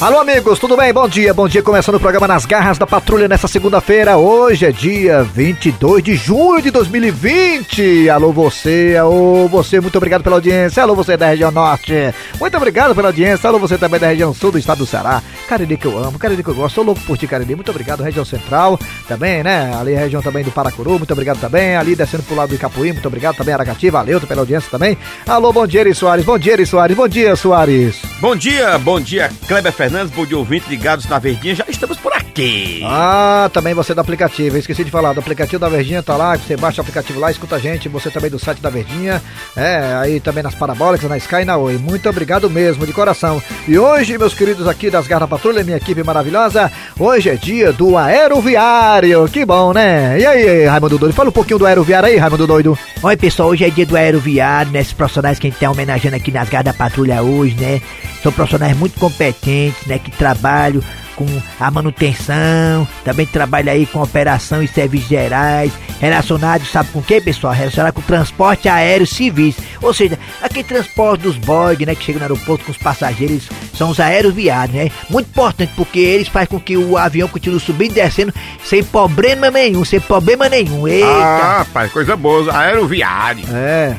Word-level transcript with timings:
Alô, 0.00 0.20
amigos, 0.20 0.60
tudo 0.60 0.76
bem? 0.76 0.92
Bom 0.92 1.08
dia, 1.08 1.34
bom 1.34 1.48
dia. 1.48 1.60
Começando 1.60 1.96
o 1.96 2.00
programa 2.00 2.28
Nas 2.28 2.46
Garras 2.46 2.78
da 2.78 2.86
Patrulha 2.86 3.26
nessa 3.26 3.48
segunda-feira. 3.48 4.16
Hoje 4.16 4.64
é 4.64 4.70
dia 4.70 5.24
22 5.24 6.04
de 6.04 6.14
junho 6.14 6.62
de 6.62 6.70
2020. 6.70 8.08
Alô, 8.08 8.32
você, 8.32 8.96
alô, 8.96 9.48
você, 9.48 9.80
muito 9.80 9.96
obrigado 9.96 10.22
pela 10.22 10.36
audiência. 10.36 10.84
Alô, 10.84 10.94
você 10.94 11.16
da 11.16 11.26
região 11.26 11.50
norte, 11.50 12.14
muito 12.38 12.56
obrigado 12.56 12.94
pela 12.94 13.08
audiência. 13.08 13.48
Alô, 13.48 13.58
você 13.58 13.76
também 13.76 13.98
da 13.98 14.06
região 14.06 14.32
sul 14.32 14.52
do 14.52 14.58
estado 14.60 14.78
do 14.78 14.86
Ceará. 14.86 15.20
Cariri 15.48 15.76
que 15.76 15.86
eu 15.86 15.98
amo, 15.98 16.16
Cariri 16.16 16.44
que 16.44 16.50
eu 16.50 16.54
gosto. 16.54 16.76
Sou 16.76 16.84
louco 16.84 17.00
por 17.00 17.18
ti, 17.18 17.26
Cariri. 17.26 17.56
Muito 17.56 17.72
obrigado, 17.72 18.00
região 18.00 18.24
central 18.24 18.78
também, 19.08 19.42
né? 19.42 19.74
Ali, 19.80 19.96
a 19.96 19.98
região 19.98 20.22
também 20.22 20.44
do 20.44 20.52
Paracuru, 20.52 20.90
muito 20.92 21.12
obrigado 21.12 21.40
também. 21.40 21.76
Ali, 21.76 21.96
descendo 21.96 22.22
pro 22.22 22.36
lado 22.36 22.50
do 22.50 22.54
Icapuí, 22.54 22.92
muito 22.92 23.08
obrigado 23.08 23.34
também. 23.34 23.52
Aracati, 23.52 23.90
valeu 23.90 24.20
pela 24.20 24.42
audiência 24.42 24.70
também. 24.70 24.96
Alô, 25.26 25.52
bom 25.52 25.66
dia, 25.66 25.80
Eri 25.80 25.92
Soares. 25.92 26.24
Bom 26.24 26.38
dia, 26.38 26.52
Eri 26.52 26.66
Soares. 26.66 26.96
Bom 26.96 27.08
dia, 27.08 27.34
Soares. 27.34 27.96
Bom 28.20 28.36
dia, 28.36 28.78
bom 28.78 29.00
dia, 29.00 29.30
Kleber 29.46 29.72
Fernandes, 29.72 29.87
bom 30.14 30.26
dia, 30.26 30.36
ouvinte 30.36 30.68
ligados 30.68 31.06
na 31.06 31.18
Verdinha, 31.18 31.54
já 31.54 31.64
estamos 31.66 31.96
por 31.96 32.12
aqui. 32.12 32.82
Ah, 32.84 33.48
também 33.52 33.72
você 33.72 33.94
do 33.94 34.00
aplicativo, 34.00 34.56
eu 34.56 34.60
esqueci 34.60 34.84
de 34.84 34.90
falar, 34.90 35.12
do 35.12 35.20
aplicativo 35.20 35.58
da 35.58 35.68
Verdinha 35.68 36.02
tá 36.02 36.16
lá, 36.16 36.36
você 36.36 36.56
baixa 36.56 36.80
o 36.80 36.82
aplicativo 36.82 37.18
lá, 37.18 37.30
escuta 37.30 37.56
a 37.56 37.58
gente, 37.58 37.88
você 37.88 38.10
também 38.10 38.30
do 38.30 38.38
site 38.38 38.60
da 38.60 38.70
Verdinha, 38.70 39.22
é, 39.56 39.96
aí 39.98 40.20
também 40.20 40.42
nas 40.42 40.54
parabólicas, 40.54 41.08
na 41.08 41.16
Sky 41.16 41.36
e 41.36 41.44
na 41.44 41.56
Oi. 41.56 41.78
Muito 41.78 42.08
obrigado 42.08 42.50
mesmo, 42.50 42.86
de 42.86 42.92
coração. 42.92 43.42
E 43.66 43.78
hoje, 43.78 44.18
meus 44.18 44.34
queridos 44.34 44.68
aqui 44.68 44.90
das 44.90 45.06
Garra 45.06 45.26
Patrulha, 45.26 45.64
minha 45.64 45.78
equipe 45.78 46.02
maravilhosa, 46.02 46.70
hoje 46.98 47.30
é 47.30 47.34
dia 47.34 47.72
do 47.72 47.96
aeroviário, 47.96 49.26
que 49.28 49.44
bom, 49.44 49.72
né? 49.72 50.20
E 50.20 50.26
aí, 50.26 50.66
Raimundo 50.66 50.98
Doido, 50.98 51.14
fala 51.14 51.30
um 51.30 51.32
pouquinho 51.32 51.58
do 51.58 51.66
aeroviário 51.66 52.08
aí, 52.08 52.16
Raimundo 52.16 52.46
Doido. 52.46 52.78
Oi, 53.02 53.16
pessoal, 53.16 53.48
hoje 53.48 53.64
é 53.64 53.70
dia 53.70 53.86
do 53.86 53.96
aeroviário, 53.96 54.70
né? 54.70 54.80
Esses 54.80 54.92
profissionais 54.92 55.38
que 55.38 55.46
a 55.46 55.50
gente 55.50 55.58
tá 55.58 55.70
homenageando 55.70 56.16
aqui 56.16 56.30
nas 56.30 56.48
Garras 56.48 56.66
da 56.66 56.74
Patrulha 56.74 57.22
hoje, 57.22 57.54
né? 57.54 57.80
São 58.22 58.32
profissionais 58.32 58.76
muito 58.76 58.98
competentes, 58.98 59.77
né? 59.86 59.98
Que 59.98 60.10
trabalham 60.10 60.82
com 61.18 61.26
a 61.58 61.68
manutenção, 61.68 62.86
também 63.04 63.26
trabalham 63.26 63.74
aí 63.74 63.86
com 63.86 64.00
operação 64.00 64.62
e 64.62 64.68
serviços 64.68 65.08
gerais, 65.08 65.72
relacionados, 66.00 66.70
sabe 66.70 66.90
com 66.90 67.00
o 67.00 67.02
que, 67.02 67.20
pessoal? 67.20 67.52
Relacionado 67.52 67.92
com 67.92 68.00
transporte 68.02 68.68
aéreo 68.68 69.04
civis. 69.04 69.56
Ou 69.82 69.92
seja, 69.92 70.16
aquele 70.40 70.62
transporte 70.62 71.22
dos 71.22 71.36
Boeing, 71.36 71.86
né? 71.86 71.94
Que 71.96 72.04
chega 72.04 72.18
no 72.20 72.24
aeroporto 72.24 72.64
com 72.64 72.70
os 72.70 72.78
passageiros, 72.78 73.48
são 73.74 73.90
os 73.90 73.98
aeroviários, 73.98 74.76
né? 74.76 74.90
Muito 75.10 75.26
importante, 75.26 75.72
porque 75.74 75.98
eles 75.98 76.28
fazem 76.28 76.48
com 76.48 76.60
que 76.60 76.76
o 76.76 76.96
avião 76.96 77.26
continue 77.26 77.58
subindo 77.58 77.92
e 77.92 77.94
descendo 77.94 78.32
sem 78.64 78.84
problema 78.84 79.50
nenhum, 79.50 79.84
sem 79.84 80.00
problema 80.00 80.48
nenhum. 80.48 80.86
Eita! 80.86 81.08
Ah, 81.08 81.58
rapaz, 81.58 81.90
coisa 81.90 82.16
boa, 82.16 82.56
aeroviário. 82.56 83.44
É, 83.52 83.96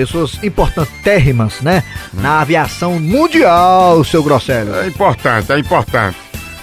pessoas 0.00 0.42
importantérrimas, 0.42 1.60
né? 1.60 1.82
Na 2.14 2.40
aviação 2.40 2.98
mundial, 2.98 4.02
seu 4.02 4.22
Grosselho. 4.22 4.74
É 4.76 4.86
importante, 4.86 5.52
é 5.52 5.58
importante. 5.58 6.16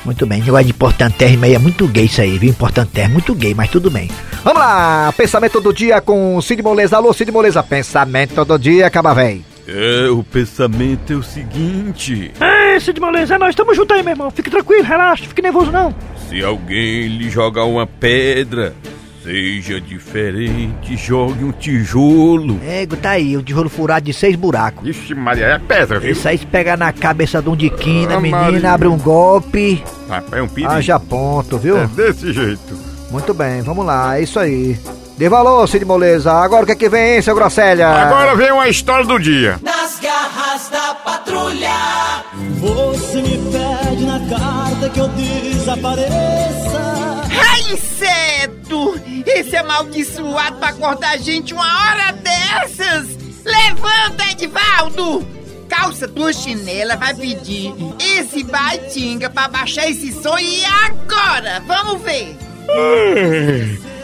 Muito 0.03 0.25
bem, 0.25 0.41
negócio 0.41 0.65
de 0.65 0.71
importantérrimo 0.71 1.45
aí 1.45 1.53
é 1.53 1.59
muito 1.59 1.87
gay 1.87 2.05
isso 2.05 2.21
aí, 2.21 2.37
viu? 2.39 2.49
Importantérrimo, 2.49 3.13
muito 3.13 3.35
gay, 3.35 3.53
mas 3.53 3.69
tudo 3.69 3.91
bem. 3.91 4.09
Vamos 4.43 4.59
lá, 4.59 5.13
pensamento 5.15 5.59
do 5.59 5.73
dia 5.73 5.99
com 6.01 6.41
Cid 6.41 6.63
Moleza. 6.63 6.95
Alô, 6.95 7.13
Cid 7.13 7.31
Moleza, 7.31 7.61
pensamento 7.61 8.43
do 8.43 8.57
dia, 8.57 8.87
acaba 8.87 9.13
véi. 9.13 9.43
É, 9.67 10.09
o 10.09 10.23
pensamento 10.23 11.11
é 11.11 11.15
o 11.17 11.21
seguinte: 11.23 12.31
É, 12.39 12.79
Cid 12.79 12.99
Moleza, 13.01 13.37
nós 13.37 13.49
estamos 13.49 13.75
juntos 13.75 13.95
aí, 13.97 14.01
meu 14.01 14.13
irmão. 14.13 14.31
Fique 14.31 14.49
tranquilo, 14.49 14.83
relaxa, 14.83 15.25
fique 15.25 15.41
nervoso 15.41 15.71
não. 15.71 15.93
se 16.29 16.41
alguém 16.41 17.07
lhe 17.07 17.29
jogar 17.29 17.65
uma 17.65 17.85
pedra, 17.85 18.73
seja 19.27 19.81
diferente, 19.81 20.95
jogue 20.95 21.43
um 21.43 21.51
tijolo. 21.51 22.61
Ego, 22.65 22.95
tá 22.95 23.09
aí, 23.11 23.35
o 23.35 23.43
tijolo 23.43 23.67
furado 23.69 24.05
de 24.05 24.13
seis 24.13 24.37
buracos. 24.37 24.87
Ixi, 24.87 25.13
Maria, 25.13 25.47
é 25.47 25.59
pedra, 25.59 25.99
viu? 25.99 26.11
Isso 26.13 26.25
aí 26.29 26.37
se 26.37 26.45
pegar 26.45 26.77
na 26.77 26.93
cabeça 26.93 27.41
de 27.41 27.49
um 27.49 27.55
de 27.55 27.69
quina, 27.69 28.15
Ah, 28.15 28.21
menina, 28.21 28.51
Maria. 28.51 28.71
abre 28.71 28.87
um 28.87 28.97
golpe. 28.97 29.83
Rapaz, 30.07 30.31
é 30.33 30.41
um 30.41 30.47
perigo. 30.47 30.71
Haja 30.71 30.97
ponto, 30.97 31.57
viu? 31.57 31.77
É 31.77 31.87
desse 31.87 32.31
jeito. 32.31 32.73
Muito 33.11 33.33
bem, 33.33 33.61
vamos 33.61 33.85
lá, 33.85 34.17
é 34.17 34.23
isso 34.23 34.39
aí. 34.39 34.79
Dê 35.17 35.27
valor, 35.27 35.67
Cid 35.67 35.83
Moleza. 35.83 36.31
Agora 36.31 36.63
o 36.63 36.65
que 36.65 36.71
é 36.71 36.75
que 36.75 36.87
vem, 36.87 37.15
hein, 37.15 37.21
seu 37.21 37.35
Grosselha? 37.35 37.89
Agora 37.89 38.33
vem 38.35 38.51
uma 38.53 38.69
história 38.69 39.05
do 39.05 39.19
dia. 39.19 39.59
Nas 39.61 39.99
garras 39.99 40.69
da 40.69 40.93
patrulha. 40.95 42.23
Você 42.61 43.21
me 43.21 43.37
pede 43.51 44.05
na 44.05 44.19
carta 44.29 44.89
que 44.89 44.99
eu 44.99 45.07
desapareça. 45.09 47.17
Ai, 47.29 47.77
inseto! 48.67 49.01
Esse 49.25 49.55
amaldiçoado 49.55 50.57
pra 50.57 50.69
acordar 50.69 51.11
a 51.11 51.17
gente 51.17 51.53
uma 51.53 51.63
hora 51.63 52.11
dessas! 52.11 53.17
Levanta, 53.43 54.31
Edvaldo! 54.31 55.25
Calça 55.69 56.07
tua 56.07 56.31
chinela, 56.31 56.95
vai 56.95 57.13
pedir 57.13 57.73
esse 57.99 58.43
baitinga 58.43 59.29
pra 59.29 59.47
baixar 59.47 59.89
esse 59.89 60.11
som 60.11 60.37
e 60.37 60.63
agora! 60.65 61.61
Vamos 61.65 62.01
ver! 62.01 62.37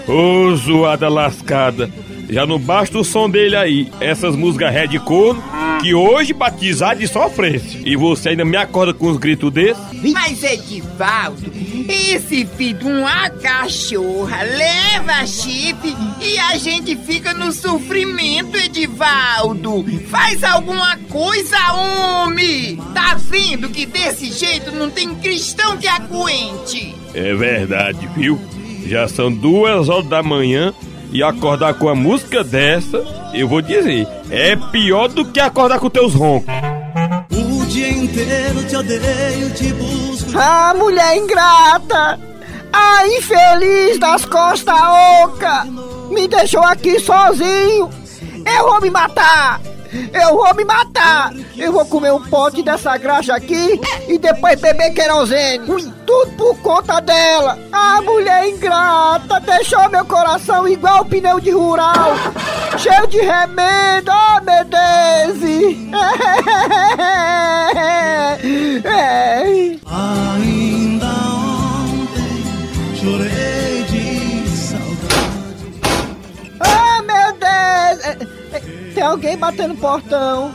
Ô, 0.07 0.55
zoada 0.55 1.07
lascada. 1.09 1.89
Já 2.29 2.45
não 2.45 2.57
basta 2.57 2.97
o 2.97 3.03
som 3.03 3.29
dele 3.29 3.55
aí, 3.55 3.91
essas 3.99 4.35
músicas 4.35 4.73
red 4.73 4.97
corno, 4.99 5.43
que 5.83 5.93
hoje 5.93 6.31
batizar 6.31 6.95
de 6.95 7.05
sofrência. 7.09 7.81
E 7.83 7.97
você 7.97 8.29
ainda 8.29 8.45
me 8.45 8.55
acorda 8.55 8.93
com 8.93 9.07
uns 9.07 9.17
gritos 9.17 9.51
desses? 9.51 9.83
Mas, 10.13 10.41
Edivaldo, 10.41 11.51
esse 11.89 12.45
filho 12.45 12.79
de 12.79 12.85
uma 12.85 13.29
cachorra 13.29 14.43
leva 14.43 15.27
chifre 15.27 15.93
e 16.21 16.39
a 16.39 16.57
gente 16.57 16.95
fica 16.95 17.33
no 17.33 17.51
sofrimento, 17.51 18.55
Edivaldo. 18.55 19.85
Faz 20.07 20.41
alguma 20.41 20.97
coisa, 21.09 21.57
homem! 21.73 22.77
Tá 22.93 23.15
vendo 23.15 23.67
que 23.67 23.85
desse 23.85 24.31
jeito 24.31 24.71
não 24.71 24.89
tem 24.89 25.13
cristão 25.15 25.77
que 25.77 25.87
aguente? 25.87 26.95
É 27.13 27.35
verdade, 27.35 28.07
viu? 28.15 28.39
Já 28.85 29.09
são 29.09 29.29
duas 29.31 29.89
horas 29.89 30.07
da 30.07 30.23
manhã 30.23 30.73
e 31.13 31.21
acordar 31.21 31.75
com 31.75 31.87
a 31.87 31.95
música 31.95 32.43
dessa, 32.43 32.97
eu 33.35 33.47
vou 33.47 33.61
dizer, 33.61 34.07
é 34.31 34.55
pior 34.55 35.07
do 35.07 35.23
que 35.23 35.39
acordar 35.39 35.79
com 35.79 35.87
teus 35.87 36.15
roncos. 36.15 36.51
O 37.31 37.65
dia 37.67 37.89
inteiro 37.89 38.63
te 38.67 38.75
odeio, 38.75 39.49
te 39.53 39.71
busco. 39.73 40.31
Ah, 40.35 40.73
mulher 40.75 41.15
ingrata! 41.15 42.19
Ah, 42.73 43.07
infeliz 43.07 43.99
das 43.99 44.25
costas 44.25 44.75
oca! 45.23 45.65
Me 46.09 46.27
deixou 46.27 46.63
aqui 46.63 46.99
sozinho! 46.99 47.89
Eu 48.57 48.69
vou 48.69 48.81
me 48.81 48.89
matar! 48.89 49.61
Eu 50.11 50.35
vou 50.35 50.55
me 50.55 50.65
matar! 50.65 51.31
Eu 51.55 51.71
vou 51.71 51.85
comer 51.85 52.11
um 52.11 52.21
pote 52.21 52.63
dessa 52.63 52.97
graxa 52.97 53.35
aqui 53.35 53.79
e 54.07 54.17
depois 54.17 54.59
beber 54.59 54.91
querosene! 54.93 55.65
Tudo 56.05 56.31
por 56.35 56.57
conta 56.61 56.99
dela! 56.99 57.57
Ah, 57.71 58.01
mulher 58.01 58.49
ingrata! 58.49 59.39
Deixou 59.39 59.87
meu 59.89 60.03
coração 60.05 60.67
igual 60.67 61.05
pneu 61.05 61.39
de 61.39 61.51
rural! 61.51 62.15
Cheio 62.77 63.07
de 63.07 63.17
remendo! 63.19 64.11
Oh, 64.11 64.41
meu 64.43 64.65
Deus! 64.65 65.43
É. 68.85 69.77
Ainda 69.85 71.05
ontem 71.85 72.43
chorei 72.95 73.83
de 73.89 74.47
saudade. 74.49 75.81
Ah, 76.59 77.01
meu 77.03 77.31
Deus! 77.33 78.05
É, 78.05 78.17
é, 78.57 78.59
Tem 78.93 79.03
alguém 79.03 79.37
batendo 79.37 79.75
no 79.75 79.79
portão. 79.79 80.51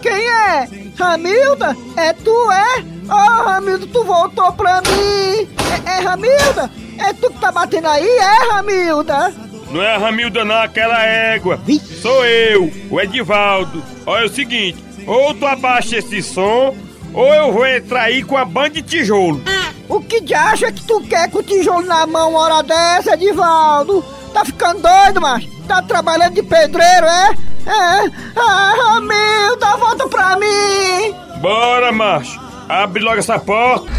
Quem 0.00 0.12
é? 0.12 0.68
Ramilda? 0.98 1.76
É 1.96 2.12
tu, 2.12 2.50
é? 2.52 2.84
Oh, 3.08 3.42
Ramilda, 3.42 3.86
tu 3.86 4.04
voltou 4.04 4.52
pra 4.52 4.80
mim! 4.82 5.48
É, 5.86 5.98
é 5.98 6.00
Ramilda? 6.00 6.70
É 6.98 7.12
tu 7.12 7.30
que 7.30 7.38
tá 7.38 7.50
batendo 7.50 7.88
aí, 7.88 8.06
é, 8.06 8.52
Ramilda? 8.52 9.32
Não 9.70 9.82
é 9.82 9.94
a 9.94 9.98
Ramilda 9.98 10.44
não, 10.44 10.62
aquela 10.62 11.02
égua. 11.02 11.60
Sou 12.02 12.24
eu, 12.24 12.72
o 12.90 13.00
Edivaldo. 13.00 13.82
Olha 14.06 14.22
é 14.22 14.26
o 14.26 14.28
seguinte, 14.28 14.82
ou 15.06 15.34
tu 15.34 15.46
abaixa 15.46 15.96
esse 15.96 16.22
som, 16.22 16.76
ou 17.14 17.34
eu 17.34 17.52
vou 17.52 17.66
entrar 17.66 18.02
aí 18.02 18.22
com 18.22 18.36
a 18.36 18.44
banda 18.44 18.70
de 18.70 18.82
tijolo. 18.82 19.42
O 19.88 20.00
que 20.00 20.20
de 20.20 20.34
acha 20.34 20.70
que 20.70 20.84
tu 20.84 21.00
quer 21.02 21.30
com 21.30 21.38
o 21.38 21.42
tijolo 21.42 21.86
na 21.86 22.06
mão 22.06 22.30
uma 22.30 22.40
hora 22.40 22.62
dessa, 22.62 23.14
Edivaldo? 23.14 24.04
Tá 24.32 24.44
ficando 24.44 24.82
doido, 24.82 25.20
macho? 25.20 25.48
Tá 25.66 25.82
trabalhando 25.82 26.34
de 26.34 26.42
pedreiro, 26.42 27.06
é? 27.06 27.36
É? 27.66 28.10
Ah, 28.36 28.74
Ramilda, 28.76 29.76
volta 29.76 30.08
pra 30.08 30.36
mim! 30.36 31.14
Bora, 31.40 31.92
macho. 31.92 32.40
Abre 32.68 33.02
logo 33.02 33.18
essa 33.18 33.38
porta. 33.38 33.90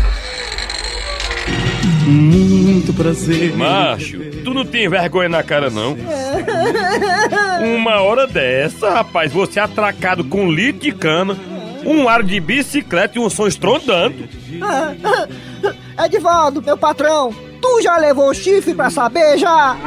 Muito 2.06 2.94
prazer. 2.94 3.56
Macho, 3.56 4.20
tu 4.44 4.54
não 4.54 4.66
tem 4.66 4.90
vergonha 4.90 5.30
na 5.30 5.44
cara, 5.44 5.70
não? 5.70 5.96
Uma 7.76 8.02
hora 8.02 8.26
dessa, 8.28 8.90
rapaz, 8.90 9.32
você 9.32 9.60
é 9.60 9.64
atracado 9.64 10.24
com 10.24 10.46
um 10.46 10.52
litro 10.52 10.82
de 10.82 10.92
cana, 10.92 11.38
um 11.86 12.10
ar 12.10 12.24
de 12.24 12.40
bicicleta 12.40 13.18
e 13.18 13.22
um 13.22 13.30
som 13.30 13.48
estrondando. 13.48 14.28
Edivaldo, 16.04 16.62
meu 16.62 16.78
patrão, 16.78 17.34
Tu 17.62 17.82
já 17.84 17.98
levou 17.98 18.34
chifre 18.34 18.74
pra 18.74 18.90
saber 18.90 19.38
já? 19.38 19.78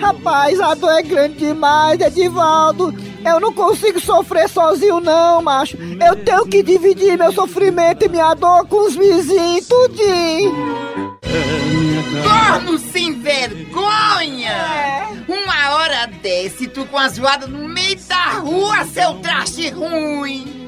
Rapaz, 0.00 0.60
a 0.60 0.74
dor 0.74 0.92
é 0.92 1.02
grande 1.02 1.34
demais, 1.34 2.00
Edivaldo. 2.00 2.94
Eu 3.24 3.40
não 3.40 3.52
consigo 3.52 3.98
sofrer 4.00 4.48
sozinho 4.48 5.00
não, 5.00 5.42
macho. 5.42 5.76
Eu 5.76 6.16
tenho 6.16 6.46
que 6.46 6.62
dividir 6.62 7.16
meu 7.16 7.32
sofrimento 7.32 8.04
e 8.04 8.08
minha 8.08 8.34
dor 8.34 8.66
com 8.66 8.86
os 8.86 8.94
vizinhos, 8.94 9.66
tudinho. 9.66 11.14
Corno 12.22 12.78
sem 12.78 13.14
vergonha! 13.20 15.08
Uma 15.26 15.74
hora 15.74 16.06
desse, 16.22 16.68
tu 16.68 16.84
com 16.86 16.98
a 16.98 17.08
zoada 17.08 17.46
no 17.46 17.66
meio 17.68 17.98
da 18.06 18.24
rua, 18.40 18.84
seu 18.84 19.14
traste 19.14 19.70
ruim! 19.70 20.64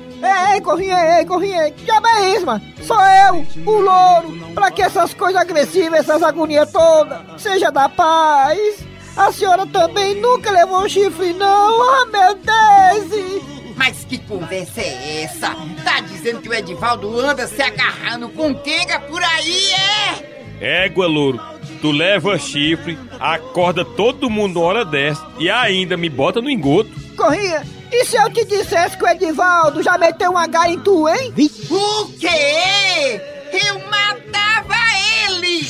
Ei, 0.55 0.61
corrinha, 0.63 1.19
ei, 1.19 1.27
corrinha, 1.27 1.71
que 1.71 1.85
diabo 1.85 2.07
é 2.07 2.35
isso, 2.35 2.47
mano? 2.47 2.63
Sou 2.83 2.99
eu, 2.99 3.47
o 3.67 3.81
louro. 3.81 4.55
Pra 4.55 4.71
que 4.71 4.83
essas 4.83 5.13
coisas 5.13 5.41
agressivas, 5.41 6.01
essas 6.01 6.23
agonias 6.23 6.73
todas? 6.73 7.19
Seja 7.37 7.71
da 7.71 7.89
paz. 7.89 8.86
A 9.17 9.33
senhora 9.33 9.67
também 9.67 10.15
nunca 10.21 10.51
levou 10.51 10.85
um 10.85 10.89
chifre, 10.89 11.33
não? 11.33 11.83
Ah, 11.91 12.07
meu 12.07 12.35
Deus! 12.35 13.43
Mas 13.75 14.05
que 14.05 14.19
conversa 14.19 14.81
é 14.81 15.23
essa? 15.23 15.55
Tá 15.85 16.01
dizendo 16.01 16.41
que 16.41 16.49
o 16.49 16.55
Edivaldo 16.55 17.19
anda 17.19 17.47
se 17.47 17.63
agarrando 17.63 18.29
com 18.29 18.55
quenga 18.55 19.01
por 19.01 19.23
aí, 19.23 19.71
é? 20.61 20.85
Égua, 20.85 21.07
louro. 21.07 21.41
Tu 21.81 21.91
leva 21.91 22.39
chifre, 22.39 22.99
acorda 23.21 23.85
todo 23.85 24.31
mundo 24.31 24.61
uma 24.61 24.67
hora 24.67 24.85
dessa 24.85 25.27
e 25.39 25.49
ainda 25.51 25.97
me 25.97 26.09
bota 26.09 26.41
no 26.41 26.51
engoto. 26.51 26.91
Corrinha, 27.17 27.63
e 27.93 28.05
se 28.05 28.17
eu 28.17 28.31
te 28.31 28.45
dissesse 28.45 28.97
que 28.97 29.05
o 29.05 29.09
Edivaldo 29.09 29.83
já 29.83 29.97
meteu 29.97 30.33
um 30.33 30.39
H 30.39 30.71
em 30.71 30.79
tu, 30.79 31.09
hein? 31.09 31.33
O 31.71 32.07
quê? 32.19 33.36
Eu 33.57 33.79
matava 33.89 34.75
ele! 35.29 35.61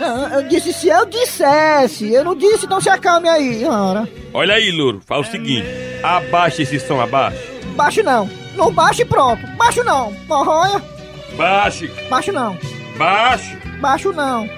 Ah, 0.00 0.30
eu 0.34 0.42
disse 0.48 0.72
se 0.72 0.88
eu 0.88 1.04
dissesse. 1.06 2.12
Eu 2.12 2.24
não 2.24 2.34
disse, 2.34 2.66
então 2.66 2.80
se 2.80 2.88
acalme 2.88 3.28
aí, 3.28 3.64
ora. 3.64 4.08
Olha 4.32 4.54
aí, 4.54 4.70
louro, 4.72 5.00
faz 5.06 5.28
o 5.28 5.30
seguinte: 5.30 5.66
abaixa 6.02 6.62
esse 6.62 6.80
som 6.80 7.00
abaixo. 7.00 7.38
Baixo 7.76 8.02
não. 8.02 8.28
Não 8.56 8.72
baixe 8.72 9.02
e 9.02 9.04
pronto. 9.04 9.44
Baixo 9.56 9.82
não. 9.84 10.12
Morronha. 10.28 10.80
Baixe, 11.36 11.88
Baixo 12.08 12.30
não. 12.32 12.56
baixe. 12.96 13.56
Baixo 13.80 14.12
não. 14.12 14.48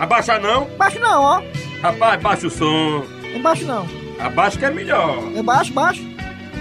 Abaixa 0.00 0.38
não. 0.38 0.64
Baixo 0.76 0.98
não, 0.98 1.22
ó. 1.22 1.42
Rapaz, 1.80 2.20
baixa 2.20 2.46
o 2.48 2.50
som. 2.50 3.04
Eu 3.32 3.40
baixo 3.40 3.64
não. 3.64 3.86
Abaixa 4.18 4.58
que 4.58 4.64
é 4.64 4.70
melhor. 4.70 5.18
Eu 5.34 5.42
baixo, 5.42 5.72
baixo. 5.72 6.02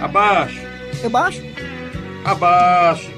Abaixa, 0.02 0.62
Eu 1.04 1.10
baixo. 1.10 1.42
abaixa. 2.24 3.10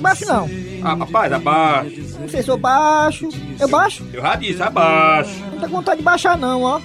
Baixo 0.00 0.26
não. 0.26 0.48
Ah, 0.86 0.94
rapaz, 0.94 1.32
abaixa. 1.32 1.90
Não 2.20 2.28
sei 2.28 2.42
se 2.42 2.48
eu 2.48 2.56
baixo. 2.56 3.28
Eu 3.58 3.68
baixo. 3.68 4.04
Eu 4.12 4.22
já 4.22 4.36
disse, 4.36 4.62
abaixa. 4.62 5.30
Não 5.54 5.60
com 5.62 5.68
vontade 5.68 5.98
de 5.98 6.04
baixar 6.04 6.38
não, 6.38 6.62
ó. 6.62 6.80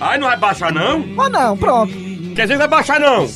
Ai, 0.00 0.16
não 0.18 0.28
vai 0.28 0.36
baixar 0.38 0.72
não? 0.72 1.04
Ou 1.16 1.28
não, 1.28 1.56
pronto. 1.56 1.92
Quer 2.34 2.42
dizer 2.42 2.56
vai 2.56 2.66
baixar 2.68 2.98
não? 2.98 3.28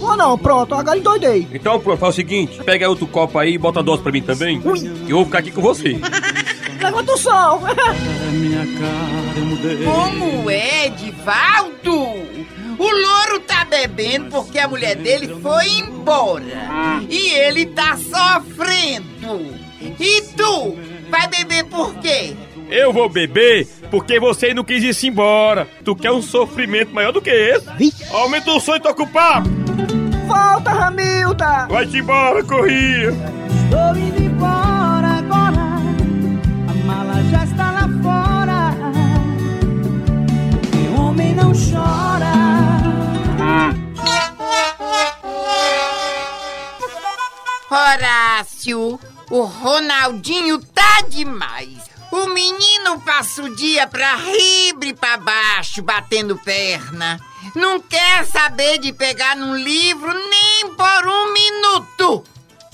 Ou 0.00 0.16
não, 0.16 0.38
pronto. 0.38 0.74
Agora 0.74 0.96
endoidei. 0.98 1.46
Então 1.52 1.78
pronto, 1.78 1.98
faz 1.98 2.14
o 2.14 2.16
seguinte: 2.16 2.62
pega 2.64 2.88
outro 2.88 3.06
copo 3.06 3.38
aí 3.38 3.54
e 3.54 3.58
bota 3.58 3.80
a 3.80 3.82
dose 3.82 4.02
pra 4.02 4.10
mim 4.10 4.22
também. 4.22 4.58
Que 4.60 5.12
eu 5.12 5.16
vou 5.16 5.24
ficar 5.26 5.38
aqui 5.40 5.50
com 5.50 5.60
você. 5.60 6.00
Levanta 6.82 7.12
o 7.12 7.16
som. 7.18 7.60
É 7.68 8.30
minha 8.32 8.66
cara, 8.66 9.38
eu 9.38 9.44
mudei. 9.44 9.84
Como 9.84 10.50
é, 10.50 10.86
Edivaldo? 10.86 12.40
O 12.80 12.90
louro 12.90 13.40
tá 13.40 13.66
bebendo 13.66 14.30
porque 14.30 14.58
a 14.58 14.66
mulher 14.66 14.96
dele 14.96 15.36
foi 15.42 15.68
embora. 15.68 16.42
E 17.10 17.28
ele 17.34 17.66
tá 17.66 17.94
sofrendo. 17.98 19.54
E 20.00 20.22
tu? 20.34 20.78
Vai 21.10 21.28
beber 21.28 21.64
por 21.64 21.94
quê? 21.96 22.34
Eu 22.70 22.90
vou 22.90 23.06
beber 23.10 23.68
porque 23.90 24.18
você 24.18 24.54
não 24.54 24.64
quis 24.64 25.02
ir 25.02 25.08
embora. 25.08 25.68
Tu 25.84 25.94
quer 25.94 26.10
um 26.10 26.22
sofrimento 26.22 26.94
maior 26.94 27.12
do 27.12 27.20
que 27.20 27.28
esse? 27.28 27.68
Aumenta 28.14 28.50
o 28.50 28.58
som 28.58 28.76
e 28.76 28.80
toca 28.80 29.02
o 29.02 29.06
papo. 29.06 29.50
Volta, 30.26 30.70
Ramilda. 30.70 31.66
Vai-te 31.68 31.98
embora, 31.98 32.42
corria. 32.42 33.12
Horácio, 47.70 48.98
o 49.30 49.42
Ronaldinho 49.42 50.58
tá 50.58 51.02
demais. 51.08 51.88
O 52.10 52.26
menino 52.26 53.00
passa 53.02 53.44
o 53.44 53.54
dia 53.54 53.86
pra 53.86 54.16
ribre 54.16 54.88
e 54.88 54.94
pra 54.94 55.16
baixo, 55.16 55.80
batendo 55.80 56.36
perna. 56.36 57.20
Não 57.54 57.80
quer 57.80 58.26
saber 58.26 58.78
de 58.78 58.92
pegar 58.92 59.36
num 59.36 59.54
livro 59.54 60.12
nem 60.12 60.74
por 60.74 61.08
um 61.08 61.32
minuto. 61.32 62.24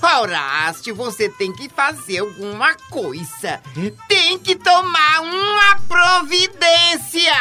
Horácio, 0.01 0.95
você 0.95 1.29
tem 1.29 1.53
que 1.53 1.69
fazer 1.69 2.19
alguma 2.19 2.73
coisa. 2.89 3.61
Tem 4.07 4.39
que 4.39 4.55
tomar 4.55 5.21
uma 5.21 5.79
providência. 5.87 7.33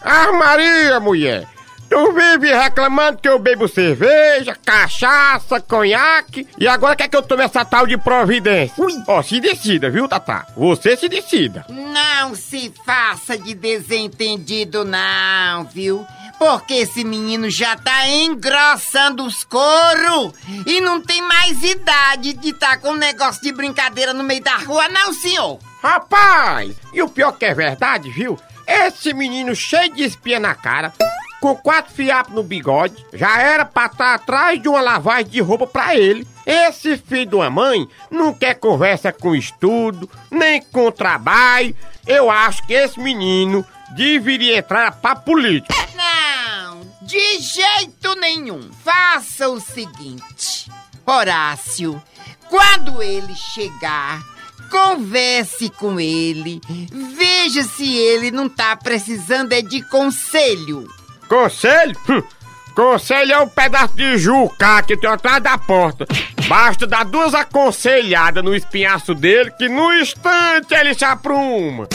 Ah, 0.00 0.32
Maria, 0.32 0.98
mulher! 0.98 1.46
Tu 1.92 2.12
vive 2.12 2.54
reclamando 2.54 3.18
que 3.18 3.28
eu 3.28 3.38
bebo 3.38 3.68
cerveja, 3.68 4.56
cachaça, 4.64 5.60
conhaque 5.60 6.48
e 6.58 6.66
agora 6.66 6.96
quer 6.96 7.06
que 7.06 7.14
eu 7.14 7.20
tome 7.20 7.44
essa 7.44 7.66
tal 7.66 7.86
de 7.86 7.98
providência? 7.98 8.82
Ó, 9.06 9.22
se 9.22 9.38
decida, 9.38 9.90
viu, 9.90 10.08
Tatá? 10.08 10.46
Você 10.56 10.96
se 10.96 11.06
decida. 11.06 11.66
Não 11.68 12.34
se 12.34 12.72
faça 12.86 13.36
de 13.36 13.52
desentendido, 13.52 14.86
não, 14.86 15.64
viu? 15.64 16.06
Porque 16.38 16.72
esse 16.72 17.04
menino 17.04 17.50
já 17.50 17.76
tá 17.76 18.08
engrossando 18.08 19.26
os 19.26 19.44
coros 19.44 20.32
e 20.66 20.80
não 20.80 20.98
tem 20.98 21.20
mais 21.20 21.62
idade 21.62 22.32
de 22.32 22.54
tá 22.54 22.78
com 22.78 22.92
um 22.92 22.96
negócio 22.96 23.42
de 23.42 23.52
brincadeira 23.52 24.14
no 24.14 24.24
meio 24.24 24.42
da 24.42 24.56
rua, 24.56 24.88
não, 24.88 25.12
senhor. 25.12 25.58
Rapaz, 25.82 26.74
e 26.90 27.02
o 27.02 27.08
pior 27.10 27.32
que 27.32 27.44
é 27.44 27.52
verdade, 27.52 28.08
viu? 28.08 28.40
Esse 28.66 29.12
menino 29.12 29.54
cheio 29.54 29.92
de 29.92 30.04
espinha 30.04 30.40
na 30.40 30.54
cara, 30.54 30.90
com 31.42 31.56
quatro 31.56 31.92
fiapos 31.92 32.32
no 32.32 32.44
bigode, 32.44 33.04
já 33.12 33.36
era 33.42 33.64
pra 33.64 33.86
estar 33.86 34.14
atrás 34.14 34.62
de 34.62 34.68
uma 34.68 34.80
lavagem 34.80 35.26
de 35.26 35.40
roupa 35.40 35.66
pra 35.66 35.96
ele. 35.96 36.24
Esse 36.46 36.96
filho 36.96 37.26
de 37.26 37.34
uma 37.34 37.50
mãe 37.50 37.88
não 38.08 38.32
quer 38.32 38.54
conversa 38.54 39.12
com 39.12 39.34
estudo, 39.34 40.08
nem 40.30 40.62
com 40.62 40.88
trabalho. 40.92 41.74
Eu 42.06 42.30
acho 42.30 42.64
que 42.64 42.72
esse 42.72 43.00
menino 43.00 43.66
deveria 43.90 44.58
entrar 44.58 44.92
pra 44.92 45.16
política. 45.16 45.74
Não, 45.96 46.80
de 47.02 47.40
jeito 47.40 48.14
nenhum. 48.20 48.70
Faça 48.84 49.48
o 49.48 49.58
seguinte, 49.58 50.70
Horácio, 51.04 52.00
quando 52.48 53.02
ele 53.02 53.34
chegar, 53.34 54.22
converse 54.70 55.68
com 55.70 55.98
ele, 55.98 56.60
veja 57.16 57.64
se 57.64 57.92
ele 57.96 58.30
não 58.30 58.48
tá 58.48 58.76
precisando 58.76 59.52
é 59.52 59.60
de 59.60 59.82
conselho. 59.82 60.86
Conselho? 61.32 61.96
Hum, 62.10 62.22
Conselho 62.74 63.32
é 63.32 63.38
um 63.38 63.48
pedaço 63.48 63.94
de 63.94 64.18
juca 64.18 64.82
que 64.82 64.98
tem 64.98 65.08
atrás 65.08 65.42
da 65.42 65.56
porta. 65.56 66.06
Basta 66.46 66.86
dar 66.86 67.06
duas 67.06 67.32
aconselhadas 67.32 68.44
no 68.44 68.54
espinhaço 68.54 69.14
dele 69.14 69.50
que 69.52 69.66
no 69.66 69.94
instante 69.94 70.74
ele 70.74 70.92
se 70.92 71.06
apruma. 71.06 71.88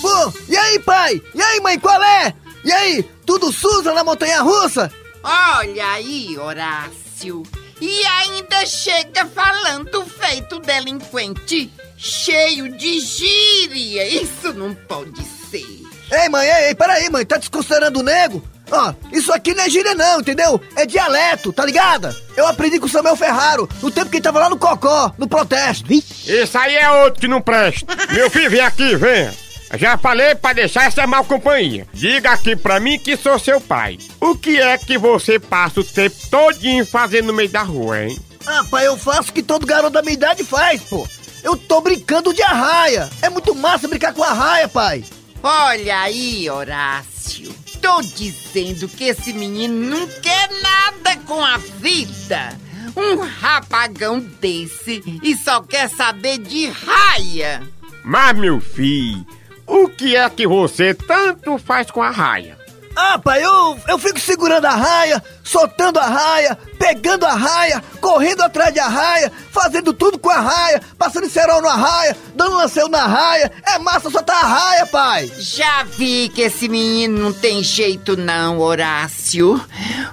Pô, 0.00 0.32
e 0.48 0.56
aí, 0.56 0.78
pai? 0.78 1.20
E 1.34 1.42
aí, 1.42 1.60
mãe, 1.60 1.78
qual 1.78 2.02
é? 2.02 2.32
E 2.64 2.72
aí, 2.72 3.02
tudo 3.26 3.52
suja 3.52 3.92
na 3.92 4.02
montanha 4.02 4.40
russa? 4.40 4.90
Olha 5.22 5.86
aí, 5.92 6.38
Horácio. 6.38 7.42
E 7.78 8.06
ainda 8.06 8.64
chega 8.64 9.26
falando 9.26 10.06
feito 10.06 10.58
delinquente, 10.58 11.70
cheio 11.98 12.74
de 12.74 12.98
gíria. 13.00 14.08
Isso 14.08 14.54
não 14.54 14.74
pode 14.74 15.22
ser. 15.22 15.87
Ei, 16.10 16.28
mãe, 16.28 16.46
ei, 16.48 16.68
ei, 16.68 16.74
peraí, 16.74 17.10
mãe, 17.10 17.24
tá 17.24 17.36
desconsiderando 17.36 18.00
o 18.00 18.02
nego? 18.02 18.42
Ó, 18.70 18.94
isso 19.12 19.32
aqui 19.32 19.54
não 19.54 19.64
é 19.64 19.70
gíria 19.70 19.94
não, 19.94 20.20
entendeu? 20.20 20.60
É 20.76 20.84
dialeto, 20.84 21.52
tá 21.52 21.64
ligada? 21.64 22.14
Eu 22.36 22.46
aprendi 22.46 22.78
com 22.78 22.86
o 22.86 22.88
Samuel 22.88 23.16
Ferraro, 23.16 23.68
no 23.82 23.90
tempo 23.90 24.10
que 24.10 24.16
ele 24.16 24.22
tava 24.22 24.38
lá 24.38 24.50
no 24.50 24.58
Cocó, 24.58 25.12
no 25.16 25.26
protesto. 25.26 25.92
Isso 25.92 26.58
aí 26.58 26.76
é 26.76 26.90
outro 26.90 27.20
que 27.20 27.28
não 27.28 27.40
presta. 27.40 27.86
Meu 28.12 28.30
filho, 28.30 28.50
vem 28.50 28.60
aqui, 28.60 28.96
venha. 28.96 29.32
Já 29.74 29.98
falei 29.98 30.34
pra 30.34 30.54
deixar 30.54 30.86
essa 30.86 31.06
mal 31.06 31.24
companhia. 31.24 31.86
Diga 31.92 32.30
aqui 32.30 32.56
pra 32.56 32.80
mim 32.80 32.98
que 32.98 33.16
sou 33.16 33.38
seu 33.38 33.60
pai. 33.60 33.98
O 34.20 34.34
que 34.34 34.58
é 34.58 34.78
que 34.78 34.96
você 34.96 35.38
passa 35.38 35.80
o 35.80 35.84
tempo 35.84 36.16
todinho 36.30 36.86
fazendo 36.86 37.26
no 37.26 37.34
meio 37.34 37.50
da 37.50 37.62
rua, 37.62 38.02
hein? 38.02 38.18
Ah, 38.46 38.64
pai, 38.70 38.86
eu 38.86 38.96
faço 38.96 39.30
o 39.30 39.32
que 39.34 39.42
todo 39.42 39.66
garoto 39.66 39.90
da 39.90 40.00
minha 40.00 40.14
idade 40.14 40.42
faz, 40.42 40.80
pô. 40.82 41.06
Eu 41.42 41.54
tô 41.56 41.82
brincando 41.82 42.32
de 42.32 42.42
arraia. 42.42 43.10
É 43.20 43.28
muito 43.28 43.54
massa 43.54 43.86
brincar 43.88 44.14
com 44.14 44.22
arraia, 44.22 44.68
pai. 44.68 45.04
Olha 45.42 46.00
aí, 46.00 46.50
Horácio. 46.50 47.54
Tô 47.80 48.00
dizendo 48.02 48.88
que 48.88 49.04
esse 49.04 49.32
menino 49.32 49.88
não 49.88 50.06
quer 50.20 50.50
nada 50.60 51.16
com 51.24 51.44
a 51.44 51.56
vida. 51.56 52.58
Um 52.96 53.18
rapagão 53.18 54.18
desse 54.18 55.02
e 55.22 55.36
só 55.36 55.62
quer 55.62 55.88
saber 55.88 56.38
de 56.38 56.66
raia. 56.68 57.62
Mas, 58.02 58.36
meu 58.36 58.60
filho, 58.60 59.24
o 59.66 59.88
que 59.88 60.16
é 60.16 60.28
que 60.28 60.46
você 60.46 60.92
tanto 60.92 61.56
faz 61.58 61.90
com 61.90 62.02
a 62.02 62.10
raia? 62.10 62.57
Ah, 63.00 63.16
pai, 63.16 63.44
eu, 63.44 63.78
eu 63.86 63.96
fico 63.96 64.18
segurando 64.18 64.64
a 64.64 64.74
raia, 64.74 65.22
soltando 65.44 66.00
a 66.00 66.06
raia, 66.06 66.58
pegando 66.80 67.26
a 67.26 67.32
raia, 67.32 67.80
correndo 68.00 68.42
atrás 68.42 68.74
de 68.74 68.80
raia, 68.80 69.30
fazendo 69.52 69.92
tudo 69.92 70.18
com 70.18 70.28
a 70.28 70.40
raia, 70.40 70.82
passando 70.98 71.30
cerol 71.30 71.62
na 71.62 71.76
raia, 71.76 72.16
dando 72.34 72.56
lanceio 72.56 72.88
na 72.88 73.06
raia. 73.06 73.52
É 73.64 73.78
massa 73.78 74.10
soltar 74.10 74.44
a 74.44 74.48
raia, 74.48 74.86
pai. 74.86 75.30
Já 75.38 75.84
vi 75.84 76.28
que 76.30 76.42
esse 76.42 76.68
menino 76.68 77.20
não 77.20 77.32
tem 77.32 77.62
jeito 77.62 78.16
não, 78.16 78.58
Horácio. 78.58 79.64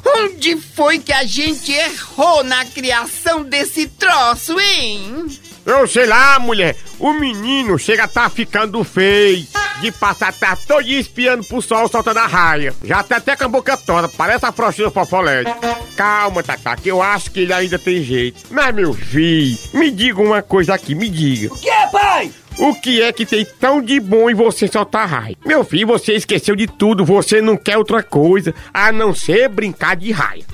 Onde 0.06 0.56
foi 0.56 1.00
que 1.00 1.12
a 1.12 1.24
gente 1.24 1.72
errou 1.72 2.44
na 2.44 2.66
criação 2.66 3.42
desse 3.42 3.88
troço, 3.88 4.60
hein? 4.60 5.26
Eu 5.66 5.88
sei 5.88 6.06
lá, 6.06 6.38
mulher, 6.38 6.76
o 7.00 7.12
menino 7.12 7.80
chega 7.80 8.04
a 8.04 8.08
tá 8.08 8.30
ficando 8.30 8.84
feio. 8.84 9.48
De 9.82 9.92
passar 9.92 10.32
tá 10.32 10.56
todo 10.56 10.84
dia 10.84 11.00
espiando 11.00 11.44
pro 11.44 11.62
sol 11.62 11.90
soltando 11.90 12.20
a 12.20 12.28
raia. 12.28 12.74
Já 12.84 13.04
tá 13.04 13.18
até 13.18 13.36
com 13.36 13.44
a 13.44 13.48
boca 13.50 13.76
toda, 13.76 14.08
parece 14.08 14.46
a 14.46 14.52
frostinha 14.52 14.90
fofolete. 14.90 15.52
Calma, 15.98 16.42
Tatá, 16.42 16.78
que 16.78 16.90
eu 16.90 17.02
acho 17.02 17.30
que 17.32 17.42
ele 17.42 17.52
ainda 17.52 17.78
tem 17.78 18.02
jeito. 18.02 18.42
Mas, 18.50 18.74
meu 18.74 18.94
filho, 18.94 19.58
me 19.74 19.92
diga 19.92 20.22
uma 20.22 20.42
coisa 20.42 20.74
aqui, 20.74 20.96
me 20.96 21.10
diga. 21.10 21.54
O 21.54 21.58
que 21.58 21.70
é, 21.70 21.88
pai? 21.88 22.32
O 22.58 22.74
que 22.76 23.02
é 23.02 23.12
que 23.12 23.26
tem 23.26 23.46
tão 23.60 23.82
de 23.82 24.00
bom 24.00 24.30
em 24.30 24.34
você 24.34 24.68
soltar 24.68 25.10
raia? 25.10 25.36
Meu 25.46 25.64
filho, 25.66 25.88
você 25.88 26.14
esqueceu 26.14 26.56
de 26.56 26.68
tudo, 26.68 27.04
você 27.04 27.42
não 27.42 27.58
quer 27.58 27.78
outra 27.78 28.02
coisa 28.02 28.54
a 28.74 28.94
não 28.94 29.14
ser 29.14 29.50
brincar 29.50 29.98
de 29.98 30.12
raia. 30.12 30.46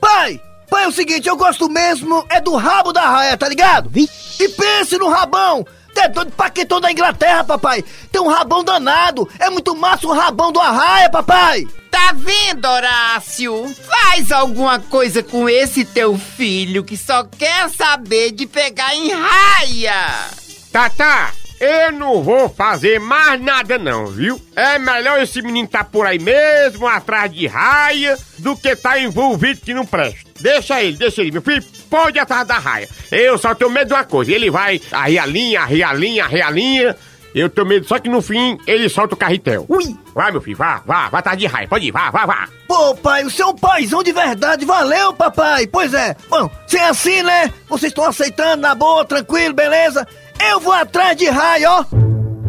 Pai! 0.00 0.40
Pai, 0.68 0.84
é 0.84 0.88
o 0.88 0.92
seguinte, 0.92 1.28
eu 1.28 1.36
gosto 1.36 1.68
mesmo 1.68 2.24
é 2.28 2.40
do 2.40 2.56
rabo 2.56 2.92
da 2.92 3.02
raia, 3.08 3.36
tá 3.36 3.48
ligado? 3.48 3.90
E 3.94 4.48
pense 4.48 4.98
no 4.98 5.08
rabão! 5.08 5.66
Tem 5.94 6.10
doido 6.10 6.32
paquetão 6.32 6.80
da 6.80 6.90
Inglaterra, 6.90 7.44
papai! 7.44 7.84
Tem 8.10 8.20
um 8.20 8.28
rabão 8.28 8.64
danado! 8.64 9.28
É 9.38 9.48
muito 9.48 9.76
massa 9.76 10.06
o 10.06 10.12
rabão 10.12 10.50
do 10.50 10.60
arraia, 10.60 11.08
papai! 11.08 11.66
Tá 11.90 12.12
vendo, 12.12 12.66
Horácio? 12.66 13.72
Faz 13.86 14.32
alguma 14.32 14.80
coisa 14.80 15.22
com 15.22 15.48
esse 15.48 15.84
teu 15.84 16.18
filho 16.18 16.82
que 16.82 16.96
só 16.96 17.22
quer 17.22 17.70
saber 17.70 18.32
de 18.32 18.46
pegar 18.46 18.94
em 18.96 19.12
raia. 19.12 20.30
Tatá, 20.72 21.32
eu 21.64 21.92
não 21.92 22.22
vou 22.22 22.48
fazer 22.48 23.00
mais 23.00 23.40
nada 23.40 23.78
não, 23.78 24.06
viu? 24.06 24.40
É 24.54 24.78
melhor 24.78 25.20
esse 25.22 25.40
menino 25.40 25.66
tá 25.66 25.82
por 25.82 26.06
aí 26.06 26.18
mesmo, 26.18 26.86
atrás 26.86 27.32
de 27.32 27.46
raia, 27.46 28.18
do 28.38 28.56
que 28.56 28.76
tá 28.76 28.98
envolvido 28.98 29.60
que 29.60 29.72
não 29.72 29.86
presta. 29.86 30.30
Deixa 30.40 30.82
ele, 30.82 30.96
deixa 30.96 31.22
ele, 31.22 31.30
meu 31.30 31.42
filho, 31.42 31.64
pode 31.88 32.18
ir 32.18 32.20
atrás 32.20 32.46
da 32.46 32.58
raia. 32.58 32.88
Eu 33.10 33.38
só 33.38 33.54
tenho 33.54 33.70
medo 33.70 33.88
de 33.88 33.94
uma 33.94 34.04
coisa, 34.04 34.30
ele 34.30 34.50
vai 34.50 34.80
arria 34.92 35.22
a 35.22 35.26
linha, 35.26 35.62
a 35.62 35.92
linha, 35.94 36.26
a 36.26 36.50
linha. 36.50 36.96
Eu 37.34 37.48
tenho 37.48 37.66
medo 37.66 37.88
só 37.88 37.98
que 37.98 38.08
no 38.08 38.22
fim 38.22 38.56
ele 38.64 38.88
solta 38.88 39.14
o 39.14 39.18
carretel. 39.18 39.66
Ui! 39.68 39.96
Vai, 40.14 40.30
meu 40.30 40.40
filho, 40.40 40.56
vá, 40.56 40.80
vá, 40.86 41.08
vá 41.08 41.18
atrás 41.18 41.36
de 41.36 41.46
raia, 41.46 41.66
pode 41.66 41.88
ir, 41.88 41.90
vá, 41.90 42.10
vá, 42.10 42.24
vá. 42.26 42.48
Pô, 42.68 42.94
pai, 42.94 43.24
o 43.24 43.30
seu 43.30 43.52
paizão 43.54 44.02
de 44.02 44.12
verdade, 44.12 44.64
valeu, 44.64 45.12
papai! 45.12 45.66
Pois 45.66 45.92
é, 45.92 46.14
bom, 46.28 46.48
se 46.66 46.76
é 46.76 46.88
assim, 46.88 47.22
né? 47.22 47.52
Vocês 47.68 47.90
estão 47.90 48.04
aceitando, 48.04 48.62
na 48.62 48.74
boa, 48.74 49.04
tranquilo, 49.04 49.52
beleza? 49.52 50.06
Eu 50.50 50.60
vou 50.60 50.72
atrás 50.72 51.16
de 51.16 51.28
raio, 51.28 51.68
ó! 51.70 52.03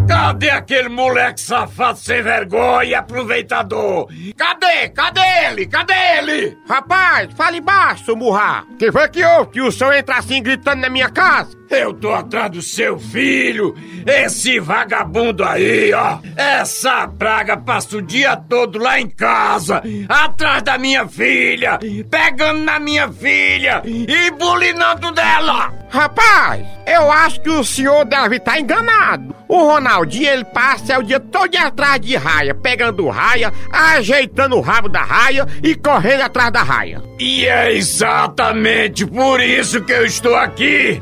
Cadê 0.07 0.49
aquele 0.49 0.89
moleque 0.89 1.41
safado 1.41 1.97
sem 1.97 2.21
vergonha, 2.21 2.99
aproveitador? 2.99 4.07
Cadê? 4.37 4.89
Cadê 4.89 5.21
ele? 5.47 5.65
Cadê 5.65 5.93
ele? 6.19 6.57
Rapaz, 6.67 7.29
fale 7.35 7.59
baixo, 7.59 8.15
murra. 8.15 8.65
Que 8.77 8.91
foi 8.91 9.09
que 9.09 9.23
houve 9.23 9.51
que 9.51 9.61
o 9.61 9.71
senhor 9.71 9.93
entra 9.93 10.17
assim 10.17 10.43
gritando 10.43 10.81
na 10.81 10.89
minha 10.89 11.09
casa? 11.09 11.55
Eu 11.69 11.93
tô 11.93 12.13
atrás 12.13 12.51
do 12.51 12.61
seu 12.61 12.99
filho, 12.99 13.75
esse 14.05 14.59
vagabundo 14.59 15.43
aí, 15.43 15.91
ó. 15.93 16.19
Essa 16.35 17.07
praga 17.07 17.57
passa 17.57 17.97
o 17.97 18.01
dia 18.01 18.35
todo 18.35 18.77
lá 18.77 18.99
em 18.99 19.09
casa, 19.09 19.81
atrás 20.07 20.61
da 20.61 20.77
minha 20.77 21.07
filha, 21.07 21.79
pegando 22.09 22.59
na 22.59 22.79
minha 22.79 23.11
filha 23.11 23.81
e 23.85 24.29
bulinando 24.31 25.11
dela. 25.11 25.73
Rapaz, 25.89 26.65
eu 26.85 27.09
acho 27.11 27.41
que 27.41 27.49
o 27.49 27.63
senhor 27.63 28.05
deve 28.05 28.35
estar 28.35 28.59
enganado. 28.59 29.33
O 29.47 29.65
Ronaldinho, 29.95 30.29
ele 30.29 30.43
passa 30.43 30.99
o 30.99 31.03
dia 31.03 31.19
todo 31.19 31.55
atrás 31.55 32.01
de 32.01 32.15
raia, 32.17 32.53
pegando 32.53 33.07
raia, 33.07 33.53
ajeitando 33.71 34.57
o 34.57 34.61
rabo 34.61 34.89
da 34.89 35.01
raia 35.01 35.47
e 35.63 35.73
correndo 35.73 36.21
atrás 36.21 36.51
da 36.51 36.63
raia. 36.63 37.01
E 37.17 37.45
é 37.45 37.73
exatamente 37.73 39.05
por 39.05 39.39
isso 39.39 39.81
que 39.81 39.93
eu 39.93 40.05
estou 40.05 40.35
aqui. 40.35 41.01